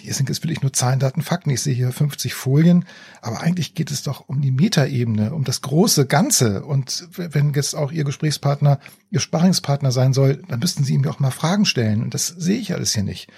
hier 0.00 0.12
sind 0.12 0.28
jetzt 0.28 0.42
wirklich 0.42 0.62
nur 0.62 0.72
Zahlen, 0.72 0.98
Daten, 0.98 1.22
Fakten. 1.22 1.50
Ich 1.50 1.60
sehe 1.60 1.74
hier 1.74 1.92
50 1.92 2.34
Folien, 2.34 2.84
aber 3.22 3.42
eigentlich 3.42 3.74
geht 3.74 3.92
es 3.92 4.02
doch 4.02 4.28
um 4.28 4.40
die 4.40 4.50
Metaebene, 4.50 5.32
um 5.34 5.44
das 5.44 5.62
große 5.62 6.06
Ganze. 6.06 6.64
Und 6.64 7.06
wenn 7.12 7.52
jetzt 7.54 7.76
auch 7.76 7.92
Ihr 7.92 8.04
Gesprächspartner, 8.04 8.80
Ihr 9.10 9.20
Sparringspartner 9.20 9.92
sein 9.92 10.12
soll, 10.12 10.42
dann 10.48 10.58
müssten 10.58 10.82
Sie 10.82 10.94
ihm 10.94 11.06
auch 11.06 11.20
mal 11.20 11.30
Fragen 11.30 11.64
stellen. 11.64 12.02
Und 12.02 12.12
das 12.12 12.26
sehe 12.26 12.58
ich 12.58 12.74
alles 12.74 12.92
hier 12.92 13.04
nicht. 13.04 13.28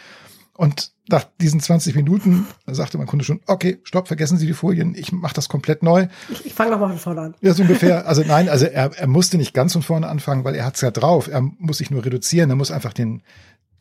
Und 0.59 0.91
nach 1.09 1.25
diesen 1.41 1.61
20 1.61 1.95
Minuten 1.95 2.49
sagte 2.67 2.99
mein 2.99 3.07
Kunde 3.07 3.25
schon, 3.25 3.41
okay, 3.47 3.79
stopp, 3.85 4.09
vergessen 4.09 4.39
Sie 4.39 4.47
die 4.49 4.55
Folien, 4.55 4.97
ich 4.97 5.13
mache 5.13 5.33
das 5.33 5.49
komplett 5.49 5.85
neu. 5.85 6.09
Ich, 6.31 6.47
ich 6.47 6.53
fange 6.53 6.73
nochmal 6.73 6.89
von 6.89 6.99
vorne 6.99 7.21
an. 7.21 7.35
Ja, 7.41 7.55
so 7.55 7.63
ungefähr. 7.63 8.09
Also 8.09 8.25
nein, 8.27 8.49
also 8.49 8.67
er, 8.67 8.91
er 8.93 9.07
musste 9.07 9.37
nicht 9.37 9.55
ganz 9.55 9.75
von 9.75 9.83
vorne 9.83 10.09
anfangen, 10.09 10.43
weil 10.43 10.57
er 10.57 10.65
hat's 10.67 10.81
ja 10.81 10.91
drauf. 10.91 11.29
Er 11.29 11.43
muss 11.43 11.79
sich 11.79 11.93
nur 11.93 12.05
reduzieren, 12.05 12.51
er 12.51 12.57
muss 12.57 12.73
einfach 12.73 12.93
den, 12.93 13.23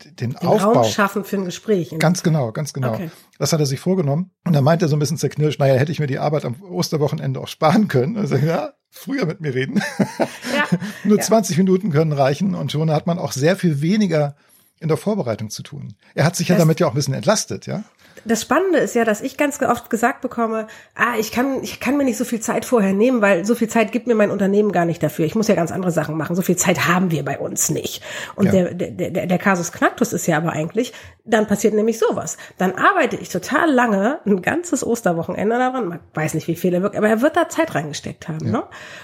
den, 0.04 0.34
Den 0.34 0.36
Aufbau. 0.36 0.74
Raum 0.74 0.84
schaffen 0.84 1.24
für 1.24 1.38
ein 1.38 1.46
Gespräch. 1.46 1.92
Ganz 1.98 2.22
genau, 2.22 2.52
ganz 2.52 2.72
genau. 2.72 2.94
Okay. 2.94 3.10
Das 3.40 3.52
hat 3.52 3.58
er 3.58 3.66
sich 3.66 3.80
vorgenommen. 3.80 4.30
Und 4.44 4.52
dann 4.52 4.62
meinte 4.62 4.84
er 4.84 4.88
so 4.88 4.94
ein 4.94 5.00
bisschen 5.00 5.18
zerknirscht, 5.18 5.58
naja, 5.58 5.74
hätte 5.74 5.90
ich 5.90 5.98
mir 5.98 6.06
die 6.06 6.20
Arbeit 6.20 6.44
am 6.44 6.62
Osterwochenende 6.62 7.40
auch 7.40 7.48
sparen 7.48 7.88
können. 7.88 8.16
Also 8.16 8.36
ja, 8.36 8.70
früher 8.88 9.26
mit 9.26 9.40
mir 9.40 9.52
reden. 9.52 9.82
Ja. 9.98 10.78
Nur 11.02 11.18
Ja. 11.18 11.24
20 11.24 11.58
Minuten 11.58 11.90
können 11.90 12.12
reichen 12.12 12.54
und 12.54 12.70
schon 12.70 12.92
hat 12.92 13.08
man 13.08 13.18
auch 13.18 13.32
sehr 13.32 13.56
viel 13.56 13.80
weniger 13.80 14.36
in 14.80 14.88
der 14.88 14.96
Vorbereitung 14.96 15.50
zu 15.50 15.62
tun. 15.62 15.94
Er 16.14 16.24
hat 16.24 16.36
sich 16.36 16.48
ja 16.48 16.54
Das- 16.54 16.62
damit 16.62 16.80
ja 16.80 16.86
auch 16.86 16.92
ein 16.92 16.96
bisschen 16.96 17.14
entlastet, 17.14 17.66
ja? 17.66 17.84
Das 18.24 18.42
Spannende 18.42 18.78
ist 18.78 18.94
ja, 18.94 19.04
dass 19.04 19.20
ich 19.20 19.36
ganz 19.36 19.60
oft 19.62 19.90
gesagt 19.90 20.20
bekomme, 20.20 20.66
ah, 20.94 21.18
ich 21.18 21.32
kann, 21.32 21.62
ich 21.62 21.80
kann 21.80 21.96
mir 21.96 22.04
nicht 22.04 22.16
so 22.16 22.24
viel 22.24 22.40
Zeit 22.40 22.64
vorher 22.64 22.92
nehmen, 22.92 23.20
weil 23.22 23.44
so 23.44 23.54
viel 23.54 23.68
Zeit 23.68 23.92
gibt 23.92 24.06
mir 24.06 24.14
mein 24.14 24.30
Unternehmen 24.30 24.72
gar 24.72 24.84
nicht 24.84 25.02
dafür. 25.02 25.24
Ich 25.24 25.34
muss 25.34 25.48
ja 25.48 25.54
ganz 25.54 25.72
andere 25.72 25.90
Sachen 25.90 26.16
machen. 26.16 26.36
So 26.36 26.42
viel 26.42 26.56
Zeit 26.56 26.86
haben 26.88 27.10
wir 27.10 27.24
bei 27.24 27.38
uns 27.38 27.70
nicht. 27.70 28.02
Und 28.36 28.46
Ja. 28.46 28.52
der, 28.52 28.74
der, 28.74 29.10
der, 29.10 29.26
der 29.26 29.38
Kasus 29.38 29.72
Knacktus 29.72 30.12
ist 30.12 30.26
ja 30.26 30.36
aber 30.36 30.52
eigentlich, 30.52 30.92
dann 31.24 31.46
passiert 31.46 31.74
nämlich 31.74 31.98
sowas. 31.98 32.38
Dann 32.56 32.72
arbeite 32.76 33.16
ich 33.16 33.28
total 33.28 33.70
lange, 33.70 34.20
ein 34.26 34.42
ganzes 34.42 34.84
Osterwochenende 34.84 35.58
daran, 35.58 35.88
man 35.88 36.00
weiß 36.14 36.34
nicht, 36.34 36.48
wie 36.48 36.56
viel 36.56 36.72
er 36.74 36.82
wirkt, 36.82 36.96
aber 36.96 37.08
er 37.08 37.20
wird 37.20 37.36
da 37.36 37.48
Zeit 37.48 37.74
reingesteckt 37.74 38.28
haben. 38.28 38.50
Ne? 38.50 38.62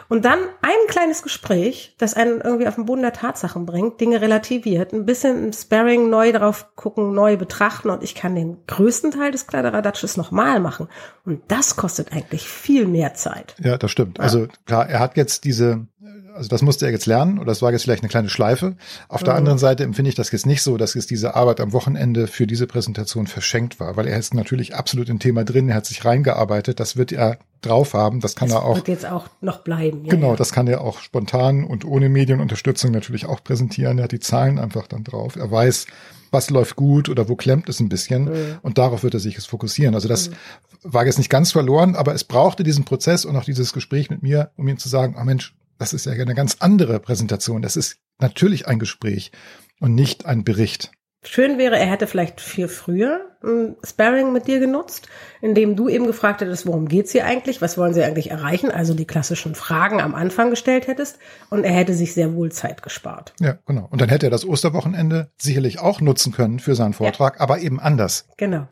Und 0.09 0.25
dann 0.25 0.39
ein 0.63 0.89
kleines 0.89 1.23
Gespräch, 1.23 1.95
das 1.99 2.15
einen 2.15 2.41
irgendwie 2.41 2.67
auf 2.67 2.77
den 2.77 2.87
Boden 2.87 3.03
der 3.03 3.13
Tatsachen 3.13 3.67
bringt, 3.67 4.01
Dinge 4.01 4.21
relativiert, 4.21 4.93
ein 4.93 5.05
bisschen 5.05 5.45
im 5.45 5.53
Sparring 5.53 6.09
neu 6.09 6.33
drauf 6.33 6.67
gucken, 6.77 7.13
neu 7.15 7.37
betrachten 7.37 7.91
und 7.91 8.03
ich 8.03 8.15
kann 8.15 8.35
den 8.35 8.59
größten 8.67 9.04
größten 9.05 9.11
Teil 9.11 9.31
des 9.31 9.47
Kladderadatschs 9.47 10.17
nochmal 10.17 10.61
machen. 10.61 10.89
Und 11.25 11.43
das 11.49 11.77
kostet 11.77 12.13
eigentlich 12.13 12.49
viel 12.49 12.87
mehr 12.87 13.15
Zeit. 13.15 13.55
Ja, 13.63 13.77
das 13.77 13.91
stimmt. 13.91 14.19
Ja. 14.19 14.25
Also 14.25 14.49
klar, 14.67 14.89
er 14.89 15.01
hat 15.01 15.17
jetzt 15.17 15.45
diese 15.45 15.87
also 16.35 16.49
das 16.49 16.63
musste 16.63 16.87
er 16.87 16.93
jetzt 16.93 17.07
lernen 17.07 17.39
oder 17.39 17.47
das 17.47 17.63
war 17.63 17.71
jetzt 17.73 17.83
vielleicht 17.83 18.03
eine 18.03 18.11
kleine 18.11 18.29
Schleife. 18.29 18.77
Auf 19.09 19.21
mhm. 19.21 19.25
der 19.27 19.35
anderen 19.35 19.59
Seite 19.59 19.85
empfinde 19.85 20.09
ich 20.09 20.15
das 20.15 20.33
jetzt 20.33 20.47
nicht 20.47 20.63
so, 20.63 20.77
dass 20.77 20.95
jetzt 20.95 21.11
diese 21.11 21.35
Arbeit 21.35 21.61
am 21.61 21.73
Wochenende 21.73 22.27
für 22.27 22.47
diese 22.47 22.67
Präsentation 22.67 23.27
verschenkt 23.27 23.79
war, 23.79 23.97
weil 23.97 24.09
er 24.09 24.19
ist 24.19 24.35
natürlich 24.35 24.75
absolut 24.75 25.09
im 25.09 25.21
Thema 25.21 25.45
drin, 25.45 25.69
er 25.69 25.77
hat 25.77 25.87
sich 25.87 26.05
reingearbeitet, 26.05 26.81
das 26.81 26.97
wird 26.97 27.13
er 27.13 27.39
drauf 27.63 27.95
haben, 27.95 28.21
das 28.21 28.35
kann 28.35 28.49
das 28.49 28.59
er 28.59 28.65
auch. 28.65 28.77
Wird 28.77 28.89
jetzt 28.89 29.07
auch 29.07 29.29
noch 29.41 29.59
bleiben. 29.61 30.05
Ja, 30.05 30.11
genau, 30.11 30.31
ja. 30.31 30.37
das 30.37 30.53
kann 30.53 30.67
er 30.67 30.81
auch 30.81 31.01
spontan 31.01 31.65
und 31.65 31.85
ohne 31.85 32.09
Medienunterstützung 32.09 32.91
natürlich 32.91 33.27
auch 33.27 33.43
präsentieren. 33.43 33.99
Er 33.99 34.05
hat 34.05 34.13
die 34.13 34.21
Zahlen 34.21 34.59
einfach 34.59 34.87
dann 34.87 35.05
drauf. 35.05 35.37
Er 35.37 35.51
weiß, 35.51 35.87
was 36.31 36.51
läuft 36.51 36.75
gut 36.75 37.09
oder 37.09 37.29
wo 37.29 37.37
klemmt 37.37 37.69
es 37.69 37.81
ein 37.81 37.89
bisschen 37.89 38.25
mhm. 38.25 38.59
und 38.63 38.77
darauf 38.77 39.05
wird 39.05 39.15
er 39.15 39.21
sich 39.21 39.35
jetzt 39.35 39.47
fokussieren. 39.47 39.95
Also 39.95 40.09
das 40.09 40.31
mhm. 40.31 40.35
war 40.83 41.07
jetzt 41.07 41.19
nicht 41.19 41.31
ganz 41.31 41.53
verloren, 41.53 41.95
aber 41.95 42.13
es 42.13 42.25
brauchte 42.25 42.65
diesen 42.65 42.85
Prozess 42.85 43.25
und 43.25 43.37
auch 43.37 43.45
dieses 43.45 43.73
Gespräch 43.73 44.11
mit 44.11 44.23
mir, 44.23 44.51
um 44.57 44.67
ihm 44.67 44.79
zu 44.79 44.89
sagen, 44.89 45.17
oh 45.19 45.25
Mensch, 45.25 45.55
das 45.79 45.93
ist 45.93 46.07
ja 46.07 46.13
eine 46.13 46.35
ganz 46.35 46.57
andere 46.61 47.01
Präsentation. 47.01 47.63
Das 47.63 47.77
ist 47.77 47.99
natürlich 48.19 48.67
ein 48.67 48.79
Gespräch 48.79 49.33
und 49.81 49.95
nicht 49.95 50.27
ein 50.27 50.45
Bericht. 50.45 50.93
Schön 51.27 51.57
wäre, 51.57 51.79
er 51.79 51.87
hätte 51.87 52.07
vielleicht 52.07 52.41
viel 52.41 52.69
früher 52.69 53.21
ein 53.43 53.77
Sparring 53.83 54.33
mit 54.33 54.47
dir 54.47 54.61
genutzt, 54.61 55.09
indem 55.41 55.75
du 55.75 55.89
eben 55.89 56.07
gefragt 56.07 56.43
hättest, 56.43 56.67
worum 56.67 56.87
geht's 56.87 57.13
hier 57.13 57.25
eigentlich, 57.25 57.63
was 57.63 57.79
wollen 57.79 57.95
sie 57.95 58.03
eigentlich 58.03 58.31
erreichen, 58.31 58.71
also 58.71 58.93
die 58.93 59.07
klassischen 59.07 59.55
Fragen 59.55 60.03
am 60.03 60.15
Anfang 60.15 60.51
gestellt 60.51 60.87
hättest 60.87 61.19
und 61.49 61.65
er 61.65 61.73
hätte 61.73 61.95
sich 61.95 62.13
sehr 62.13 62.35
wohl 62.35 62.53
Zeit 62.53 62.83
gespart. 62.83 63.33
Ja, 63.41 63.57
genau. 63.67 63.89
Und 63.91 64.03
dann 64.03 64.11
hätte 64.11 64.27
er 64.27 64.31
das 64.31 64.47
Osterwochenende 64.47 65.31
sicherlich 65.39 65.79
auch 65.79 66.03
nutzen 66.03 66.33
können 66.33 66.59
für 66.59 66.75
seinen 66.75 66.93
Vortrag, 66.93 67.37
ja. 67.37 67.41
aber 67.41 67.59
eben 67.61 67.81
anders. 67.81 68.27
Genau. 68.37 68.69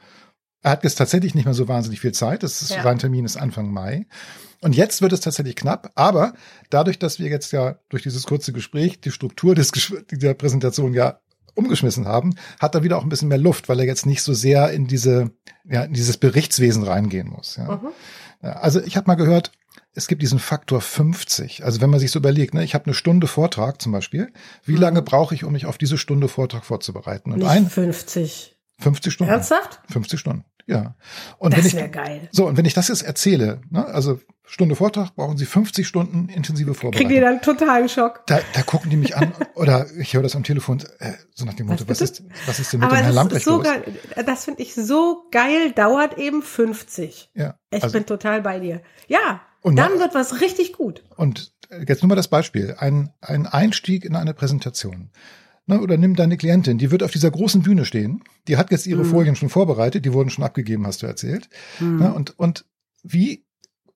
Er 0.62 0.72
hat 0.72 0.84
jetzt 0.84 0.94
tatsächlich 0.94 1.34
nicht 1.34 1.44
mehr 1.44 1.54
so 1.54 1.68
wahnsinnig 1.68 2.00
viel 2.00 2.12
Zeit. 2.12 2.42
Das 2.42 2.62
ist, 2.62 2.70
ja. 2.70 2.82
sein 2.82 2.98
Termin 2.98 3.24
ist 3.24 3.36
Anfang 3.36 3.72
Mai. 3.72 4.06
Und 4.60 4.76
jetzt 4.76 5.02
wird 5.02 5.12
es 5.12 5.20
tatsächlich 5.20 5.56
knapp, 5.56 5.90
aber 5.96 6.34
dadurch, 6.70 6.98
dass 6.98 7.18
wir 7.18 7.28
jetzt 7.28 7.52
ja 7.52 7.78
durch 7.88 8.04
dieses 8.04 8.24
kurze 8.24 8.52
Gespräch 8.52 9.00
die 9.00 9.10
Struktur 9.10 9.56
des, 9.56 9.72
dieser 10.08 10.34
Präsentation 10.34 10.94
ja 10.94 11.18
umgeschmissen 11.54 12.06
haben, 12.06 12.34
hat 12.60 12.76
er 12.76 12.84
wieder 12.84 12.96
auch 12.96 13.02
ein 13.02 13.08
bisschen 13.08 13.28
mehr 13.28 13.38
Luft, 13.38 13.68
weil 13.68 13.80
er 13.80 13.86
jetzt 13.86 14.06
nicht 14.06 14.22
so 14.22 14.32
sehr 14.32 14.70
in 14.70 14.86
diese, 14.86 15.32
ja, 15.64 15.82
in 15.82 15.92
dieses 15.92 16.16
Berichtswesen 16.16 16.84
reingehen 16.84 17.28
muss. 17.28 17.56
Ja. 17.56 17.76
Mhm. 17.76 17.88
Also 18.40 18.80
ich 18.80 18.96
habe 18.96 19.08
mal 19.08 19.16
gehört, 19.16 19.50
es 19.94 20.06
gibt 20.06 20.22
diesen 20.22 20.38
Faktor 20.38 20.80
50. 20.80 21.64
Also 21.64 21.80
wenn 21.80 21.90
man 21.90 22.00
sich 22.00 22.10
so 22.10 22.18
überlegt, 22.18 22.54
ne, 22.54 22.64
ich 22.64 22.74
habe 22.74 22.86
eine 22.86 22.94
Stunde 22.94 23.26
Vortrag 23.26 23.82
zum 23.82 23.92
Beispiel, 23.92 24.32
wie 24.64 24.72
mhm. 24.72 24.78
lange 24.78 25.02
brauche 25.02 25.34
ich, 25.34 25.44
um 25.44 25.52
mich 25.52 25.66
auf 25.66 25.76
diese 25.76 25.98
Stunde 25.98 26.28
Vortrag 26.28 26.64
vorzubereiten? 26.64 27.32
Und 27.32 27.40
nicht 27.40 27.48
ein 27.48 27.68
50. 27.68 28.56
50 28.78 29.12
Stunden. 29.12 29.32
Ernsthaft? 29.32 29.80
50 29.90 30.18
Stunden. 30.18 30.44
Ja. 30.66 30.94
Und 31.38 31.56
das 31.56 31.74
wäre 31.74 31.88
geil. 31.88 32.28
So, 32.32 32.46
und 32.46 32.56
wenn 32.56 32.64
ich 32.64 32.74
das 32.74 32.88
jetzt 32.88 33.02
erzähle, 33.02 33.60
ne, 33.70 33.84
also 33.84 34.20
Stunde 34.44 34.76
Vortrag, 34.76 35.14
brauchen 35.14 35.38
Sie 35.38 35.46
50 35.46 35.86
Stunden 35.86 36.28
intensive 36.28 36.74
Vorbereitung. 36.74 37.08
Kriegen 37.08 37.20
die 37.20 37.20
dann 37.20 37.40
totalen 37.40 37.88
Schock. 37.88 38.26
Da, 38.26 38.40
da 38.52 38.62
gucken 38.62 38.90
die 38.90 38.96
mich 38.96 39.16
an 39.16 39.32
oder 39.54 39.86
ich 39.98 40.14
höre 40.14 40.22
das 40.22 40.36
am 40.36 40.44
Telefon, 40.44 40.82
äh, 40.98 41.12
so 41.34 41.44
nach 41.44 41.54
dem 41.54 41.68
Motto, 41.68 41.88
was, 41.88 42.00
was 42.00 42.10
ist, 42.10 42.24
was 42.46 42.58
ist 42.58 42.72
denn 42.72 42.80
mit 42.80 42.88
Aber 42.88 42.96
dem 42.96 43.04
Herrn 43.04 43.14
Lamprecht 43.14 43.44
so 43.44 43.60
geil, 43.60 43.82
Das 44.26 44.44
finde 44.44 44.62
ich 44.62 44.74
so 44.74 45.24
geil, 45.30 45.72
dauert 45.72 46.18
eben 46.18 46.42
50. 46.42 47.30
Ja. 47.34 47.54
Ich 47.70 47.82
also, 47.82 47.94
bin 47.94 48.06
total 48.06 48.42
bei 48.42 48.58
dir. 48.58 48.82
Ja, 49.08 49.40
und 49.62 49.76
dann 49.76 49.98
wird 49.98 50.14
was 50.14 50.40
richtig 50.40 50.72
gut. 50.72 51.04
Und 51.16 51.52
jetzt 51.86 52.02
nur 52.02 52.08
mal 52.08 52.16
das 52.16 52.28
Beispiel. 52.28 52.74
Ein, 52.78 53.12
ein 53.20 53.46
Einstieg 53.46 54.04
in 54.04 54.16
eine 54.16 54.34
Präsentation. 54.34 55.10
Ne, 55.72 55.80
oder 55.80 55.96
nimm 55.96 56.16
deine 56.16 56.36
Klientin, 56.36 56.78
die 56.78 56.90
wird 56.90 57.02
auf 57.02 57.10
dieser 57.10 57.30
großen 57.30 57.62
Bühne 57.62 57.84
stehen, 57.84 58.22
die 58.48 58.56
hat 58.56 58.70
jetzt 58.70 58.86
ihre 58.86 59.04
mhm. 59.04 59.10
Folien 59.10 59.36
schon 59.36 59.48
vorbereitet, 59.48 60.04
die 60.04 60.12
wurden 60.12 60.30
schon 60.30 60.44
abgegeben, 60.44 60.86
hast 60.86 61.02
du 61.02 61.06
erzählt. 61.06 61.48
Mhm. 61.80 61.98
Ne, 61.98 62.14
und, 62.14 62.38
und 62.38 62.64
wie 63.02 63.44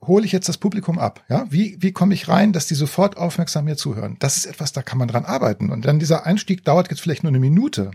hole 0.03 0.25
ich 0.25 0.33
jetzt 0.33 0.49
das 0.49 0.59
Publikum 0.59 0.99
ab? 0.99 1.25
Ja, 1.29 1.47
wie, 1.51 1.77
wie 1.81 1.93
komme 1.93 2.15
ich 2.15 2.29
rein, 2.29 2.53
dass 2.53 2.67
die 2.67 2.75
sofort 2.75 3.17
aufmerksam 3.17 3.65
mir 3.65 3.77
zuhören? 3.77 4.17
Das 4.19 4.37
ist 4.37 4.47
etwas, 4.47 4.73
da 4.73 4.83
kann 4.83 4.99
man 4.99 5.09
dran 5.09 5.25
arbeiten. 5.25 5.71
Und 5.71 5.85
dann 5.85 5.99
dieser 5.99 6.27
Einstieg 6.27 6.65
dauert 6.65 6.91
jetzt 6.91 7.01
vielleicht 7.01 7.23
nur 7.23 7.31
eine 7.31 7.41
Minute. 7.41 7.91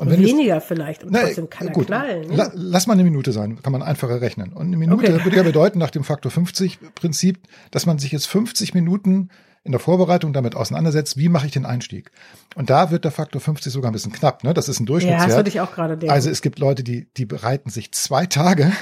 Und 0.00 0.10
wenn 0.10 0.20
Weniger 0.20 0.60
vielleicht 0.60 1.04
und 1.04 1.12
na, 1.12 1.20
trotzdem 1.20 1.50
kann 1.50 1.72
gut, 1.72 1.88
knallen. 1.88 2.28
Ne? 2.28 2.36
La, 2.36 2.50
lass 2.54 2.86
mal 2.86 2.94
eine 2.94 3.04
Minute 3.04 3.32
sein, 3.32 3.60
kann 3.62 3.72
man 3.72 3.82
einfacher 3.82 4.20
rechnen. 4.20 4.52
Und 4.52 4.68
eine 4.68 4.76
Minute 4.78 5.12
okay. 5.12 5.24
würde 5.24 5.36
ja 5.36 5.42
bedeuten, 5.42 5.78
nach 5.78 5.90
dem 5.90 6.04
Faktor 6.04 6.32
50 6.32 6.78
Prinzip, 6.94 7.38
dass 7.70 7.84
man 7.84 7.98
sich 7.98 8.10
jetzt 8.10 8.26
50 8.26 8.72
Minuten 8.72 9.28
in 9.62 9.72
der 9.72 9.78
Vorbereitung 9.78 10.32
damit 10.32 10.54
auseinandersetzt, 10.54 11.18
wie 11.18 11.28
mache 11.28 11.44
ich 11.44 11.52
den 11.52 11.66
Einstieg. 11.66 12.10
Und 12.54 12.70
da 12.70 12.90
wird 12.90 13.04
der 13.04 13.10
Faktor 13.10 13.42
50 13.42 13.70
sogar 13.70 13.90
ein 13.90 13.92
bisschen 13.92 14.12
knapp. 14.12 14.42
Ne? 14.42 14.54
Das 14.54 14.70
ist 14.70 14.80
ein 14.80 14.86
Durchschnittswert. 14.86 15.20
Ja, 15.20 15.26
das 15.26 15.36
würde 15.36 15.50
ich 15.50 15.60
auch 15.60 15.72
gerade 15.72 15.98
denken. 15.98 16.14
Also 16.14 16.30
es 16.30 16.40
gibt 16.40 16.58
Leute, 16.58 16.82
die, 16.82 17.12
die 17.14 17.26
bereiten 17.26 17.68
sich 17.68 17.92
zwei 17.92 18.24
Tage 18.24 18.72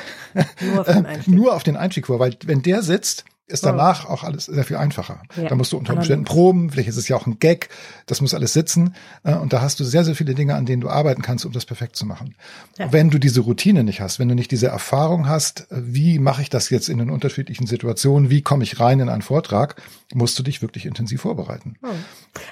nur 0.60 0.80
auf 0.82 0.87
den 0.87 1.06
Einstieg, 1.06 1.34
nur 1.34 1.54
auf 1.54 1.62
den 1.64 1.76
Einstieg 1.76 2.06
vor, 2.06 2.20
weil 2.20 2.37
wenn 2.44 2.62
der 2.62 2.82
sitzt, 2.82 3.25
ist 3.49 3.64
danach 3.64 4.05
auch 4.05 4.25
alles 4.25 4.45
sehr 4.45 4.64
viel 4.64 4.76
einfacher. 4.76 5.23
Ja, 5.37 5.49
da 5.49 5.55
musst 5.55 5.73
du 5.73 5.78
unter 5.78 5.95
Umständen 5.95 6.25
proben, 6.25 6.71
vielleicht 6.71 6.88
ist 6.88 6.99
es 6.99 7.09
ja 7.09 7.17
auch 7.17 7.26
ein 7.26 7.38
Gag, 7.38 7.71
das 8.07 8.21
muss 8.21 8.35
alles 8.35 8.52
sitzen 8.52 8.95
äh, 9.25 9.35
und 9.35 9.52
da 9.52 9.62
hast 9.62 9.81
du 9.81 9.85
sehr, 9.85 10.05
sehr 10.05 10.14
viele 10.14 10.35
Dinge, 10.35 10.55
an 10.55 10.67
denen 10.67 10.83
du 10.83 10.88
arbeiten 10.88 11.23
kannst, 11.23 11.47
um 11.47 11.52
das 11.52 11.64
perfekt 11.64 11.97
zu 11.97 12.05
machen. 12.05 12.35
Ja. 12.78 12.93
Wenn 12.93 13.11
du 13.11 13.19
diese 13.19 13.40
Routine 13.40 13.85
nicht 13.85 14.00
hast, 14.00 14.19
wenn 14.19 14.28
du 14.28 14.35
nicht 14.35 14.50
diese 14.50 14.69
Erfahrung 14.69 15.28
hast, 15.28 15.71
äh, 15.73 15.76
wie 15.81 16.19
mache 16.19 16.43
ich 16.43 16.50
das 16.50 16.69
jetzt 16.69 16.88
in 16.88 16.99
den 16.99 17.11
unterschiedlichen 17.11 17.67
Situationen, 17.67 18.28
wie 18.28 18.43
komme 18.43 18.64
ich 18.64 18.78
rein 18.81 19.00
in 19.00 19.09
einen 19.09 19.23
Vortrag, 19.23 19.81
musst 20.12 20.38
du 20.38 20.43
dich 20.43 20.61
wirklich 20.61 20.85
intensiv 20.85 21.23
vorbereiten. 21.23 21.76
Hm. 21.81 21.90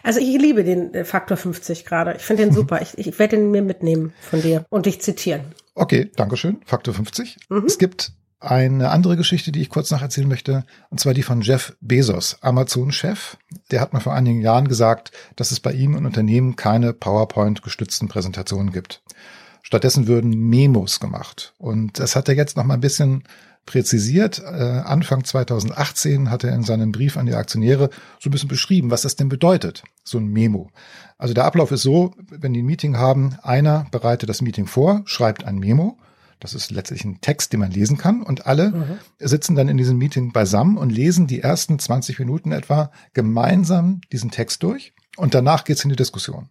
Also 0.03 0.21
ich 0.21 0.39
liebe 0.41 0.65
den 0.65 0.95
äh, 0.95 1.05
Faktor 1.05 1.37
50 1.37 1.85
gerade. 1.85 2.15
Ich 2.17 2.23
finde 2.23 2.45
den 2.45 2.53
super. 2.55 2.81
ich, 2.81 2.97
ich 2.97 3.19
werde 3.19 3.37
den 3.37 3.51
mir 3.51 3.63
mitnehmen 3.63 4.15
von 4.21 4.41
dir 4.41 4.65
und 4.71 4.87
dich 4.87 5.03
zitieren. 5.03 5.43
Okay, 5.75 6.11
Dankeschön. 6.17 6.63
Faktor 6.65 6.95
50. 6.95 7.37
Mhm. 7.51 7.65
Es 7.67 7.77
gibt 7.77 8.13
eine 8.41 8.91
andere 8.91 9.17
Geschichte, 9.17 9.51
die 9.51 9.63
ich 9.63 9.71
kurz 9.71 9.91
noch 9.91 10.03
erzählen 10.03 10.29
möchte, 10.29 10.65
und 10.91 11.01
zwar 11.01 11.15
die 11.15 11.23
von 11.23 11.41
Jeff 11.41 11.77
Bezos, 11.81 12.37
Amazon-Chef. 12.43 13.37
Der 13.71 13.81
hat 13.81 13.93
mal 13.93 14.01
vor 14.01 14.15
einigen 14.15 14.41
Jahren 14.41 14.69
gesagt, 14.69 15.13
dass 15.37 15.51
es 15.51 15.61
bei 15.61 15.73
ihm 15.73 15.97
in 15.97 16.07
Unternehmen 16.07 16.57
keine 16.57 16.93
PowerPoint-gestützten 16.93 18.09
Präsentationen 18.09 18.73
gibt. 18.73 19.03
Stattdessen 19.63 20.07
würden 20.07 20.31
Memos 20.31 21.01
gemacht. 21.01 21.55
Und 21.59 21.99
das 21.99 22.15
hat 22.15 22.29
er 22.29 22.37
jetzt 22.37 22.57
noch 22.57 22.65
mal 22.65 22.75
ein 22.75 22.81
bisschen 22.81 23.25
präzisiert. 23.65 24.39
Äh, 24.39 24.83
Anfang 24.85 25.25
2018 25.25 26.31
hat 26.31 26.45
er 26.45 26.55
in 26.55 26.63
seinem 26.63 26.93
Brief 26.93 27.17
an 27.17 27.27
die 27.27 27.35
Aktionäre 27.35 27.91
so 28.21 28.29
ein 28.29 28.33
bisschen 28.33 28.49
beschrieben, 28.49 28.91
was 28.91 29.03
das 29.03 29.17
denn 29.17 29.29
bedeutet, 29.29 29.83
so 30.05 30.19
ein 30.19 30.29
Memo. 30.29 30.71
Also 31.19 31.35
der 31.35 31.47
Ablauf 31.47 31.73
ist 31.73 31.83
so, 31.83 32.15
wenn 32.31 32.53
die 32.53 32.63
ein 32.63 32.67
Meeting 32.67 32.97
haben, 32.97 33.37
einer 33.43 33.87
bereitet 33.91 34.29
das 34.29 34.41
Meeting 34.41 34.67
vor, 34.67 35.03
schreibt 35.05 35.45
ein 35.45 35.59
Memo 35.59 35.99
das 36.41 36.55
ist 36.55 36.71
letztlich 36.71 37.05
ein 37.05 37.21
Text, 37.21 37.53
den 37.53 37.61
man 37.61 37.71
lesen 37.71 37.99
kann. 37.99 38.23
Und 38.23 38.47
alle 38.47 38.71
mhm. 38.71 38.99
sitzen 39.19 39.55
dann 39.55 39.69
in 39.69 39.77
diesem 39.77 39.99
Meeting 39.99 40.33
beisammen 40.33 40.79
und 40.79 40.91
lesen 40.91 41.27
die 41.27 41.41
ersten 41.41 41.79
20 41.79 42.19
Minuten 42.19 42.53
etwa 42.53 42.91
gemeinsam 43.13 44.01
diesen 44.13 44.31
Text 44.31 44.63
durch. 44.63 44.95
Und 45.17 45.35
danach 45.35 45.65
geht's 45.65 45.85
in 45.85 45.91
die 45.91 45.97
Diskussion. 45.97 46.51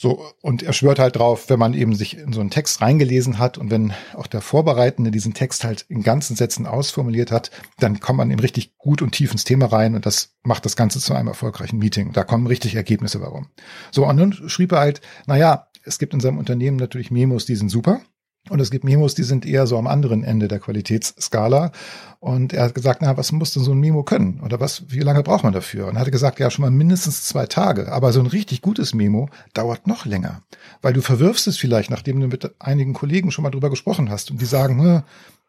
So, 0.00 0.24
und 0.42 0.62
er 0.62 0.72
schwört 0.72 1.00
halt 1.00 1.16
drauf, 1.16 1.50
wenn 1.50 1.58
man 1.58 1.74
eben 1.74 1.92
sich 1.92 2.16
in 2.16 2.32
so 2.32 2.38
einen 2.38 2.50
Text 2.50 2.80
reingelesen 2.80 3.40
hat 3.40 3.58
und 3.58 3.72
wenn 3.72 3.92
auch 4.14 4.28
der 4.28 4.42
Vorbereitende 4.42 5.10
diesen 5.10 5.34
Text 5.34 5.64
halt 5.64 5.86
in 5.88 6.04
ganzen 6.04 6.36
Sätzen 6.36 6.68
ausformuliert 6.68 7.32
hat, 7.32 7.50
dann 7.80 7.98
kommt 7.98 8.18
man 8.18 8.30
eben 8.30 8.38
richtig 8.38 8.78
gut 8.78 9.02
und 9.02 9.10
tief 9.10 9.32
ins 9.32 9.42
Thema 9.42 9.66
rein 9.66 9.96
und 9.96 10.06
das 10.06 10.36
macht 10.44 10.64
das 10.66 10.76
Ganze 10.76 11.00
zu 11.00 11.14
einem 11.14 11.26
erfolgreichen 11.26 11.78
Meeting. 11.78 12.12
Da 12.12 12.22
kommen 12.22 12.46
richtig 12.46 12.76
Ergebnisse 12.76 13.20
warum. 13.20 13.48
So, 13.90 14.06
und 14.06 14.16
dann 14.18 14.32
schrieb 14.32 14.70
er 14.70 14.78
halt, 14.78 15.00
na 15.26 15.36
ja, 15.36 15.66
es 15.82 15.98
gibt 15.98 16.14
in 16.14 16.20
seinem 16.20 16.38
Unternehmen 16.38 16.76
natürlich 16.76 17.10
Memos, 17.10 17.44
die 17.44 17.56
sind 17.56 17.68
super. 17.68 18.00
Und 18.50 18.60
es 18.60 18.70
gibt 18.70 18.84
Memos, 18.84 19.14
die 19.14 19.22
sind 19.22 19.46
eher 19.46 19.66
so 19.66 19.78
am 19.78 19.86
anderen 19.86 20.24
Ende 20.24 20.48
der 20.48 20.58
Qualitätsskala. 20.58 21.72
Und 22.20 22.52
er 22.52 22.64
hat 22.64 22.74
gesagt, 22.74 23.02
na, 23.02 23.16
was 23.16 23.32
muss 23.32 23.52
denn 23.52 23.62
so 23.62 23.72
ein 23.72 23.80
Memo 23.80 24.02
können? 24.02 24.40
Oder 24.40 24.60
was, 24.60 24.84
wie 24.88 25.00
lange 25.00 25.22
braucht 25.22 25.44
man 25.44 25.52
dafür? 25.52 25.86
Und 25.86 25.96
er 25.96 26.00
hatte 26.00 26.10
gesagt, 26.10 26.40
ja, 26.40 26.50
schon 26.50 26.64
mal 26.64 26.70
mindestens 26.70 27.24
zwei 27.24 27.46
Tage. 27.46 27.92
Aber 27.92 28.12
so 28.12 28.20
ein 28.20 28.26
richtig 28.26 28.62
gutes 28.62 28.94
Memo 28.94 29.28
dauert 29.54 29.86
noch 29.86 30.04
länger. 30.04 30.42
Weil 30.82 30.92
du 30.92 31.00
verwirfst 31.00 31.46
es 31.46 31.58
vielleicht, 31.58 31.90
nachdem 31.90 32.20
du 32.20 32.26
mit 32.26 32.54
einigen 32.58 32.92
Kollegen 32.92 33.30
schon 33.30 33.42
mal 33.42 33.50
drüber 33.50 33.70
gesprochen 33.70 34.10
hast 34.10 34.30
und 34.30 34.40
die 34.40 34.46
sagen, 34.46 34.80
hm, 34.80 35.02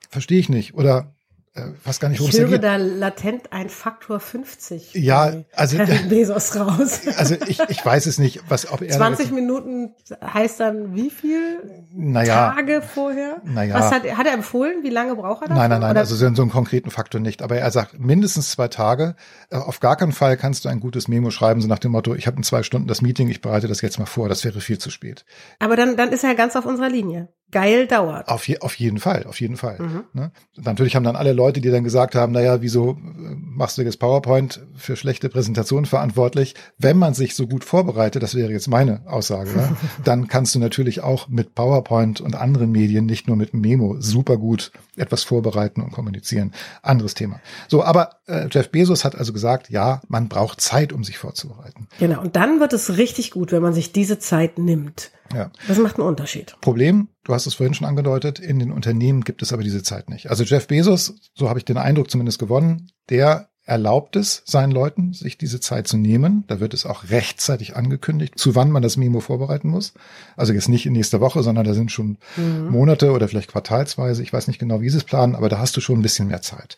verstehe 0.09 0.39
ich 0.39 0.49
nicht. 0.49 0.75
Oder 0.75 1.13
äh, 1.59 1.87
weiß 1.87 1.99
gar 1.99 2.09
nicht, 2.09 2.19
worum. 2.19 2.31
Ich 2.31 2.39
höre 2.39 2.57
da 2.57 2.75
latent 2.75 3.51
ein 3.51 3.69
Faktor 3.69 4.19
50. 4.19 4.93
Ja, 4.93 5.33
also 5.53 5.77
Bezos 6.09 6.55
raus. 6.55 7.01
Also 7.17 7.35
ich, 7.47 7.59
ich 7.67 7.85
weiß 7.85 8.05
es 8.05 8.17
nicht, 8.17 8.41
was 8.47 8.71
ob 8.71 8.81
er 8.81 8.89
20 8.89 9.31
Minuten 9.31 9.93
heißt 10.21 10.59
dann 10.59 10.95
wie 10.95 11.09
viel 11.09 11.59
naja, 11.93 12.53
Tage 12.55 12.81
vorher? 12.81 13.41
Naja. 13.43 13.75
Was 13.75 13.91
hat, 13.91 14.03
hat 14.03 14.25
er 14.25 14.33
empfohlen? 14.33 14.83
Wie 14.83 14.89
lange 14.89 15.15
braucht 15.15 15.43
er 15.43 15.49
dafür? 15.49 15.61
Nein, 15.61 15.69
nein, 15.69 15.81
nein, 15.81 15.91
Oder? 15.91 15.99
also 16.01 16.15
so 16.15 16.25
einen 16.25 16.49
konkreten 16.49 16.91
Faktor 16.91 17.21
nicht. 17.21 17.41
Aber 17.41 17.57
er 17.57 17.71
sagt 17.71 17.99
mindestens 17.99 18.51
zwei 18.51 18.67
Tage. 18.67 19.15
Äh, 19.49 19.57
auf 19.57 19.79
gar 19.79 19.95
keinen 19.95 20.11
Fall 20.11 20.37
kannst 20.37 20.65
du 20.65 20.69
ein 20.69 20.79
gutes 20.79 21.07
Memo 21.07 21.31
schreiben, 21.31 21.61
so 21.61 21.67
nach 21.67 21.79
dem 21.79 21.91
Motto, 21.91 22.15
ich 22.15 22.27
habe 22.27 22.37
in 22.37 22.43
zwei 22.43 22.63
Stunden 22.63 22.87
das 22.87 23.01
Meeting, 23.01 23.29
ich 23.29 23.41
bereite 23.41 23.67
das 23.67 23.81
jetzt 23.81 23.99
mal 23.99 24.05
vor. 24.05 24.29
Das 24.29 24.43
wäre 24.45 24.61
viel 24.61 24.77
zu 24.77 24.89
spät. 24.89 25.25
Aber 25.59 25.75
dann, 25.75 25.97
dann 25.97 26.09
ist 26.09 26.23
er 26.23 26.35
ganz 26.35 26.55
auf 26.55 26.65
unserer 26.65 26.89
Linie. 26.89 27.29
Geil 27.51 27.87
dauert. 27.87 28.27
Auf, 28.27 28.47
je, 28.47 28.59
auf 28.59 28.75
jeden 28.75 28.99
Fall, 28.99 29.25
auf 29.25 29.39
jeden 29.41 29.57
Fall. 29.57 29.79
Mhm. 29.79 30.03
Ne? 30.13 30.31
Natürlich 30.57 30.95
haben 30.95 31.03
dann 31.03 31.15
alle 31.15 31.33
Leute, 31.33 31.61
die 31.61 31.69
dann 31.69 31.83
gesagt 31.83 32.15
haben, 32.15 32.31
naja, 32.31 32.61
wieso 32.61 32.91
äh, 32.91 32.95
machst 33.35 33.77
du 33.77 33.81
jetzt 33.81 33.99
PowerPoint 33.99 34.61
für 34.75 34.95
schlechte 34.95 35.29
Präsentationen 35.29 35.85
verantwortlich? 35.85 36.55
Wenn 36.77 36.97
man 36.97 37.13
sich 37.13 37.35
so 37.35 37.47
gut 37.47 37.63
vorbereitet, 37.63 38.23
das 38.23 38.35
wäre 38.35 38.51
jetzt 38.51 38.67
meine 38.67 39.01
Aussage, 39.05 39.51
ja, 39.55 39.77
dann 40.03 40.27
kannst 40.27 40.55
du 40.55 40.59
natürlich 40.59 41.01
auch 41.01 41.27
mit 41.27 41.55
PowerPoint 41.55 42.21
und 42.21 42.35
anderen 42.35 42.71
Medien, 42.71 43.05
nicht 43.05 43.27
nur 43.27 43.37
mit 43.37 43.53
Memo, 43.53 43.95
super 43.99 44.37
gut 44.37 44.71
etwas 44.95 45.23
vorbereiten 45.23 45.81
und 45.81 45.91
kommunizieren. 45.91 46.51
Anderes 46.81 47.13
Thema. 47.13 47.39
So, 47.67 47.83
aber 47.83 48.18
äh, 48.29 48.48
Jeff 48.51 48.69
Bezos 48.69 49.03
hat 49.03 49.15
also 49.15 49.33
gesagt, 49.33 49.69
ja, 49.69 50.01
man 50.07 50.29
braucht 50.29 50.62
Zeit, 50.62 50.93
um 50.93 51.03
sich 51.03 51.17
vorzubereiten. 51.17 51.88
Genau, 52.00 52.21
und 52.21 52.36
dann 52.36 52.59
wird 52.59 52.74
es 52.74 52.98
richtig 52.98 53.31
gut, 53.31 53.51
wenn 53.51 53.62
man 53.62 53.74
sich 53.74 53.91
diese 53.91 54.19
Zeit 54.19 54.57
nimmt. 54.57 55.12
Ja. 55.33 55.51
Das 55.67 55.77
macht 55.77 55.98
einen 55.98 56.07
Unterschied. 56.07 56.55
Problem, 56.62 57.09
du 57.24 57.33
hast 57.33 57.45
es 57.45 57.55
vorhin 57.55 57.74
schon 57.74 57.88
angedeutet, 57.88 58.39
in 58.39 58.59
den 58.59 58.71
Unternehmen 58.71 59.24
gibt 59.24 59.41
es 59.41 59.53
aber 59.53 59.63
diese 59.63 59.83
Zeit 59.83 60.09
nicht. 60.09 60.29
Also 60.29 60.43
Jeff 60.43 60.67
Bezos, 60.67 61.15
so 61.36 61.50
habe 61.50 61.59
ich 61.59 61.65
den 61.65 61.77
Eindruck 61.77 62.09
zumindest 62.09 62.39
gewonnen, 62.39 62.91
der 63.09 63.48
erlaubt 63.69 64.15
es 64.15 64.41
seinen 64.45 64.71
Leuten, 64.71 65.13
sich 65.13 65.38
diese 65.38 65.59
Zeit 65.59 65.88
zu 65.88 65.97
nehmen. 65.97 66.43
Da 66.47 66.59
wird 66.59 66.73
es 66.73 66.85
auch 66.85 67.09
rechtzeitig 67.09 67.75
angekündigt, 67.75 68.38
zu 68.38 68.55
wann 68.55 68.71
man 68.71 68.81
das 68.81 68.97
Memo 68.97 69.19
vorbereiten 69.19 69.69
muss. 69.69 69.93
Also 70.35 70.53
jetzt 70.53 70.69
nicht 70.69 70.85
in 70.85 70.93
nächster 70.93 71.21
Woche, 71.21 71.43
sondern 71.43 71.65
da 71.65 71.73
sind 71.73 71.91
schon 71.91 72.17
mhm. 72.35 72.69
Monate 72.69 73.11
oder 73.11 73.27
vielleicht 73.27 73.51
quartalsweise. 73.51 74.23
Ich 74.23 74.33
weiß 74.33 74.47
nicht 74.47 74.59
genau, 74.59 74.81
wie 74.81 74.89
sie 74.89 74.97
es 74.97 75.03
planen, 75.03 75.35
aber 75.35 75.49
da 75.49 75.59
hast 75.59 75.77
du 75.77 75.81
schon 75.81 75.99
ein 75.99 76.01
bisschen 76.01 76.27
mehr 76.27 76.41
Zeit. 76.41 76.77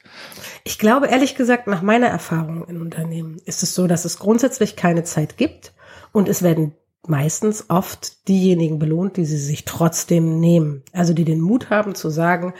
Ich 0.64 0.78
glaube, 0.78 1.08
ehrlich 1.08 1.36
gesagt, 1.36 1.68
nach 1.68 1.82
meiner 1.82 2.08
Erfahrung 2.08 2.68
in 2.68 2.82
Unternehmen 2.82 3.38
ist 3.46 3.64
es 3.64 3.74
so, 3.74 3.88
dass 3.88 4.06
es 4.06 4.20
grundsätzlich 4.20 4.76
keine 4.76 5.04
Zeit 5.04 5.38
gibt 5.38 5.74
und 6.12 6.28
es 6.28 6.44
werden 6.44 6.74
meistens 7.08 7.70
oft 7.70 8.28
diejenigen 8.28 8.80
belohnt, 8.80 9.18
die 9.18 9.26
sie 9.26 9.38
sich 9.38 9.66
trotzdem 9.66 10.40
nehmen. 10.40 10.84
Also 10.92 11.14
die 11.14 11.26
den 11.26 11.40
Mut 11.40 11.70
haben 11.70 11.96
zu 11.96 12.10
sagen, 12.10 12.54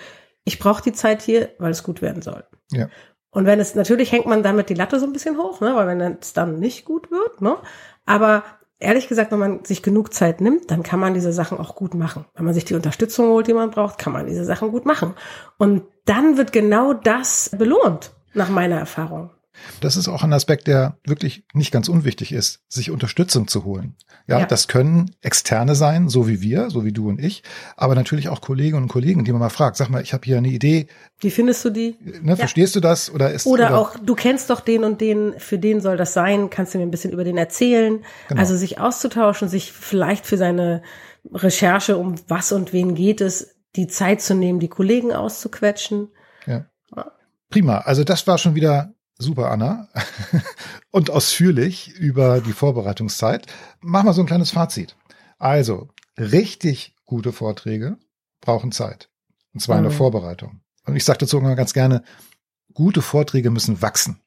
ich 0.44 0.58
brauche 0.58 0.82
die 0.82 0.94
Zeit 0.94 1.22
hier, 1.22 1.50
weil 1.60 1.72
es 1.72 1.84
gut 1.84 2.02
werden 2.02 2.22
soll. 2.22 2.44
Ja. 2.72 2.90
Und 3.32 3.46
wenn 3.46 3.60
es, 3.60 3.76
natürlich 3.76 4.12
hängt 4.12 4.26
man 4.26 4.44
damit 4.44 4.70
die 4.70 4.74
Latte 4.74 5.00
so 5.00 5.06
ein 5.06 5.14
bisschen 5.14 5.38
hoch, 5.38 5.62
ne, 5.62 5.74
weil 5.76 5.88
wenn 5.88 6.02
es 6.20 6.34
dann 6.34 6.60
nicht 6.60 6.86
gut 6.86 7.10
wird, 7.12 7.42
ne, 7.42 7.58
aber 8.06 8.44
ehrlich 8.80 9.08
gesagt, 9.08 9.32
wenn 9.32 9.40
man 9.40 9.64
sich 9.64 9.82
genug 9.84 10.14
Zeit 10.14 10.42
nimmt, 10.42 10.70
dann 10.70 10.84
kann 10.84 11.00
man 11.00 11.14
diese 11.14 11.32
Sachen 11.32 11.58
auch 11.58 11.76
gut 11.76 11.94
machen. 11.94 12.26
Wenn 12.36 12.46
man 12.46 12.54
sich 12.54 12.66
die 12.66 12.74
Unterstützung 12.74 13.28
holt, 13.30 13.48
die 13.48 13.54
man 13.54 13.72
braucht, 13.72 13.98
kann 13.98 14.12
man 14.12 14.26
diese 14.26 14.44
Sachen 14.44 14.72
gut 14.72 14.86
machen. 14.86 15.14
Und 15.58 15.84
dann 16.06 16.38
wird 16.38 16.52
genau 16.52 16.94
das 16.94 17.52
belohnt, 17.58 18.12
nach 18.34 18.50
meiner 18.50 18.80
Erfahrung. 18.80 19.30
Das 19.80 19.96
ist 19.96 20.08
auch 20.08 20.24
ein 20.24 20.34
Aspekt, 20.34 20.68
der 20.68 20.98
wirklich 21.06 21.44
nicht 21.54 21.72
ganz 21.72 21.90
unwichtig 21.90 22.32
ist, 22.32 22.62
sich 22.70 22.92
Unterstützung 22.92 23.48
zu 23.48 23.64
holen. 23.64 23.96
Ja, 24.28 24.40
ja, 24.40 24.46
das 24.46 24.68
können 24.68 25.12
Externe 25.22 25.76
sein, 25.76 26.10
so 26.10 26.28
wie 26.28 26.42
wir, 26.42 26.70
so 26.70 26.86
wie 26.86 26.92
du 26.92 27.10
und 27.10 27.20
ich, 27.20 27.44
aber 27.76 27.96
natürlich 27.96 28.30
auch 28.30 28.42
Kolleginnen 28.42 28.84
und 28.84 28.90
Kollegen, 28.90 29.26
die 29.26 29.32
man 29.32 29.40
mal 29.40 29.50
fragt, 29.50 29.78
sag 29.78 29.90
mal, 29.90 30.02
ich 30.02 30.14
habe 30.14 30.26
hier 30.26 30.38
eine 30.38 30.50
Idee. 30.50 30.88
Wie 31.20 31.32
findest 31.32 31.66
du 31.66 31.70
die? 31.70 31.98
Ne, 32.02 32.32
ja. 32.32 32.36
Verstehst 32.36 32.76
du 32.76 32.80
das 32.80 33.10
oder 33.12 33.32
ist 33.32 33.48
oder, 33.48 33.68
oder 33.68 33.78
auch 33.78 33.96
du 33.98 34.16
kennst 34.16 34.50
doch 34.50 34.62
den 34.62 34.84
und 34.84 35.02
den, 35.02 35.34
für 35.38 35.58
den 35.58 35.82
soll 35.82 35.98
das 35.98 36.14
sein, 36.14 36.50
kannst 36.50 36.74
du 36.74 36.78
mir 36.78 36.86
ein 36.86 36.92
bisschen 36.92 37.12
über 37.12 37.24
den 37.24 37.38
erzählen? 37.38 38.04
Genau. 38.28 38.40
Also 38.40 38.56
sich 38.56 38.80
auszutauschen, 38.80 39.50
sich 39.50 39.72
vielleicht 39.72 40.26
für 40.26 40.38
seine 40.38 40.82
Recherche 41.32 41.98
um 41.98 42.16
was 42.28 42.52
und 42.52 42.74
wen 42.74 42.96
geht 42.96 43.22
es, 43.22 43.56
die 43.76 43.88
Zeit 43.88 44.22
zu 44.22 44.34
nehmen, 44.34 44.60
die 44.60 44.68
Kollegen 44.68 45.14
auszuquetschen. 45.14 46.10
Ja. 46.46 46.66
Prima. 47.50 47.80
Also 47.80 48.04
das 48.04 48.26
war 48.28 48.38
schon 48.38 48.56
wieder 48.56 48.94
Super, 49.22 49.52
Anna. 49.52 49.88
und 50.92 51.10
ausführlich 51.10 51.96
über 51.96 52.42
die 52.42 52.54
Vorbereitungszeit. 52.54 53.48
Mach 53.80 54.04
mal 54.04 54.14
so 54.14 54.22
ein 54.22 54.28
kleines 54.28 54.52
Fazit. 54.52 54.96
Also, 55.38 55.90
richtig 56.18 56.96
gute 57.06 57.32
Vorträge 57.32 57.98
brauchen 58.42 58.72
Zeit. 58.72 59.10
Und 59.54 59.60
zwar 59.60 59.78
in 59.78 59.84
der 59.84 59.92
mhm. 59.92 59.98
Vorbereitung. 59.98 60.62
Und 60.86 60.96
ich 60.96 61.06
sage 61.06 61.20
dazu 61.20 61.38
immer 61.38 61.56
ganz 61.56 61.74
gerne, 61.74 62.04
gute 62.74 63.02
Vorträge 63.02 63.52
müssen 63.52 63.82
wachsen. 63.82 64.22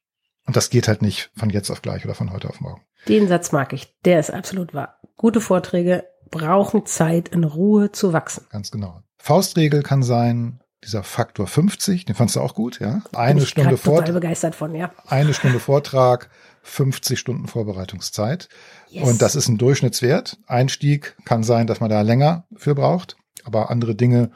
Und 0.46 0.56
das 0.56 0.70
geht 0.70 0.88
halt 0.88 1.02
nicht 1.02 1.30
von 1.34 1.50
jetzt 1.50 1.70
auf 1.70 1.82
gleich 1.82 2.04
oder 2.04 2.14
von 2.14 2.32
heute 2.32 2.48
auf 2.48 2.60
morgen. 2.60 2.82
Den 3.08 3.28
Satz 3.28 3.52
mag 3.52 3.72
ich. 3.72 3.94
Der 4.04 4.20
ist 4.20 4.30
absolut 4.30 4.74
wahr. 4.74 4.98
Gute 5.16 5.40
Vorträge 5.40 6.04
brauchen 6.30 6.86
Zeit, 6.86 7.28
in 7.28 7.44
Ruhe 7.44 7.92
zu 7.92 8.12
wachsen. 8.12 8.46
Ganz 8.50 8.70
genau. 8.70 9.02
Faustregel 9.18 9.82
kann 9.82 10.02
sein, 10.02 10.60
dieser 10.84 11.02
Faktor 11.02 11.46
50, 11.46 12.04
den 12.04 12.14
fandst 12.14 12.36
du 12.36 12.40
auch 12.40 12.54
gut, 12.54 12.80
ja? 12.80 13.02
Eine 13.12 13.40
Bin 13.40 13.46
Stunde 13.46 13.76
Vortrag. 13.76 14.14
begeistert 14.14 14.54
von, 14.54 14.74
ja. 14.74 14.92
Eine 15.06 15.34
Stunde 15.34 15.60
Vortrag, 15.60 16.30
50 16.62 17.18
Stunden 17.18 17.46
Vorbereitungszeit. 17.46 18.48
Yes. 18.88 19.08
Und 19.08 19.22
das 19.22 19.36
ist 19.36 19.48
ein 19.48 19.58
Durchschnittswert. 19.58 20.38
Einstieg 20.46 21.16
kann 21.24 21.42
sein, 21.42 21.66
dass 21.66 21.80
man 21.80 21.90
da 21.90 22.00
länger 22.02 22.46
für 22.56 22.74
braucht, 22.74 23.16
aber 23.44 23.70
andere 23.70 23.94
Dinge, 23.94 24.30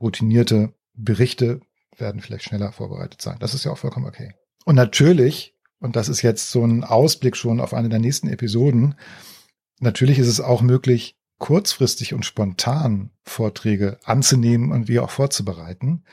routinierte 0.00 0.72
Berichte 0.94 1.60
werden 1.96 2.20
vielleicht 2.20 2.44
schneller 2.44 2.72
vorbereitet 2.72 3.20
sein. 3.22 3.36
Das 3.40 3.54
ist 3.54 3.64
ja 3.64 3.72
auch 3.72 3.78
vollkommen 3.78 4.06
okay. 4.06 4.34
Und 4.64 4.76
natürlich, 4.76 5.54
und 5.80 5.96
das 5.96 6.08
ist 6.08 6.22
jetzt 6.22 6.50
so 6.50 6.64
ein 6.64 6.84
Ausblick 6.84 7.36
schon 7.36 7.60
auf 7.60 7.74
eine 7.74 7.88
der 7.88 7.98
nächsten 7.98 8.28
Episoden, 8.28 8.94
natürlich 9.80 10.18
ist 10.18 10.28
es 10.28 10.40
auch 10.40 10.62
möglich, 10.62 11.17
kurzfristig 11.38 12.14
und 12.14 12.24
spontan 12.24 13.10
Vorträge 13.22 13.98
anzunehmen 14.04 14.72
und 14.72 14.88
die 14.88 14.98
auch 14.98 15.10
vorzubereiten. 15.10 16.04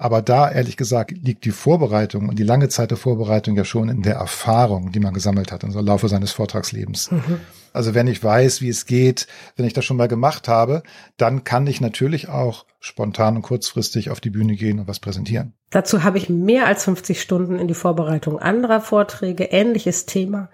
Aber 0.00 0.22
da, 0.22 0.48
ehrlich 0.48 0.76
gesagt, 0.76 1.10
liegt 1.10 1.44
die 1.44 1.50
Vorbereitung 1.50 2.28
und 2.28 2.38
die 2.38 2.44
lange 2.44 2.68
Zeit 2.68 2.92
der 2.92 2.98
Vorbereitung 2.98 3.56
ja 3.56 3.64
schon 3.64 3.88
in 3.88 4.02
der 4.02 4.14
Erfahrung, 4.14 4.92
die 4.92 5.00
man 5.00 5.12
gesammelt 5.12 5.50
hat 5.50 5.64
im 5.64 5.72
Laufe 5.72 6.08
seines 6.08 6.30
Vortragslebens. 6.30 7.10
Mhm. 7.10 7.40
Also 7.72 7.94
wenn 7.94 8.06
ich 8.06 8.22
weiß, 8.22 8.60
wie 8.60 8.68
es 8.68 8.86
geht, 8.86 9.26
wenn 9.56 9.66
ich 9.66 9.72
das 9.72 9.84
schon 9.84 9.96
mal 9.96 10.06
gemacht 10.06 10.46
habe, 10.46 10.84
dann 11.16 11.42
kann 11.42 11.66
ich 11.66 11.80
natürlich 11.80 12.28
auch 12.28 12.64
spontan 12.78 13.34
und 13.34 13.42
kurzfristig 13.42 14.10
auf 14.10 14.20
die 14.20 14.30
Bühne 14.30 14.54
gehen 14.54 14.78
und 14.78 14.86
was 14.86 15.00
präsentieren. 15.00 15.54
Dazu 15.70 16.04
habe 16.04 16.18
ich 16.18 16.28
mehr 16.28 16.66
als 16.66 16.84
50 16.84 17.20
Stunden 17.20 17.58
in 17.58 17.66
die 17.66 17.74
Vorbereitung 17.74 18.38
anderer 18.38 18.80
Vorträge, 18.80 19.44
ähnliches 19.44 20.06
Thema 20.06 20.48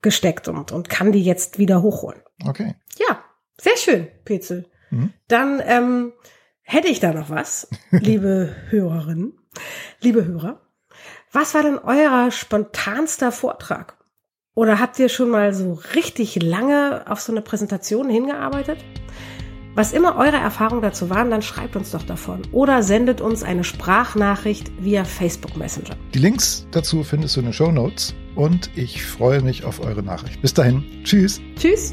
gesteckt 0.00 0.48
und, 0.48 0.72
und 0.72 0.88
kann 0.88 1.12
die 1.12 1.22
jetzt 1.22 1.58
wieder 1.58 1.82
hochholen. 1.82 2.20
Okay. 2.46 2.74
Ja, 2.98 3.18
sehr 3.60 3.76
schön, 3.76 4.08
Petzel. 4.24 4.66
Mhm. 4.90 5.12
Dann 5.28 5.62
ähm, 5.64 6.12
hätte 6.62 6.88
ich 6.88 7.00
da 7.00 7.12
noch 7.12 7.30
was, 7.30 7.68
liebe 7.90 8.54
Hörerinnen, 8.70 9.38
liebe 10.00 10.24
Hörer. 10.24 10.60
Was 11.32 11.54
war 11.54 11.62
denn 11.62 11.78
euer 11.78 12.30
spontanster 12.30 13.32
Vortrag? 13.32 13.96
Oder 14.54 14.80
habt 14.80 14.98
ihr 14.98 15.10
schon 15.10 15.28
mal 15.28 15.52
so 15.52 15.78
richtig 15.94 16.42
lange 16.42 17.04
auf 17.08 17.20
so 17.20 17.30
eine 17.30 17.42
Präsentation 17.42 18.08
hingearbeitet? 18.08 18.78
Was 19.74 19.92
immer 19.92 20.16
eure 20.16 20.38
Erfahrungen 20.38 20.80
dazu 20.80 21.10
waren, 21.10 21.30
dann 21.30 21.42
schreibt 21.42 21.76
uns 21.76 21.90
doch 21.90 22.02
davon 22.02 22.40
oder 22.50 22.82
sendet 22.82 23.20
uns 23.20 23.42
eine 23.42 23.62
Sprachnachricht 23.62 24.72
via 24.80 25.04
Facebook 25.04 25.54
Messenger. 25.58 25.94
Die 26.14 26.18
Links 26.18 26.66
dazu 26.70 27.04
findest 27.04 27.36
du 27.36 27.40
in 27.40 27.46
den 27.46 27.52
Show 27.52 27.70
Notes 27.70 28.14
und 28.34 28.70
ich 28.74 29.04
freue 29.04 29.42
mich 29.42 29.64
auf 29.64 29.80
eure 29.80 30.02
Nachricht. 30.02 30.40
Bis 30.40 30.54
dahin. 30.54 31.02
Tschüss. 31.04 31.42
Tschüss. 31.58 31.92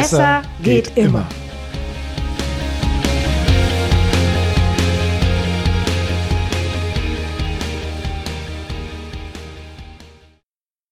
Besser, 0.00 0.42
geht, 0.62 0.94
geht 0.94 0.96
immer. 0.96 1.08
immer. 1.20 1.43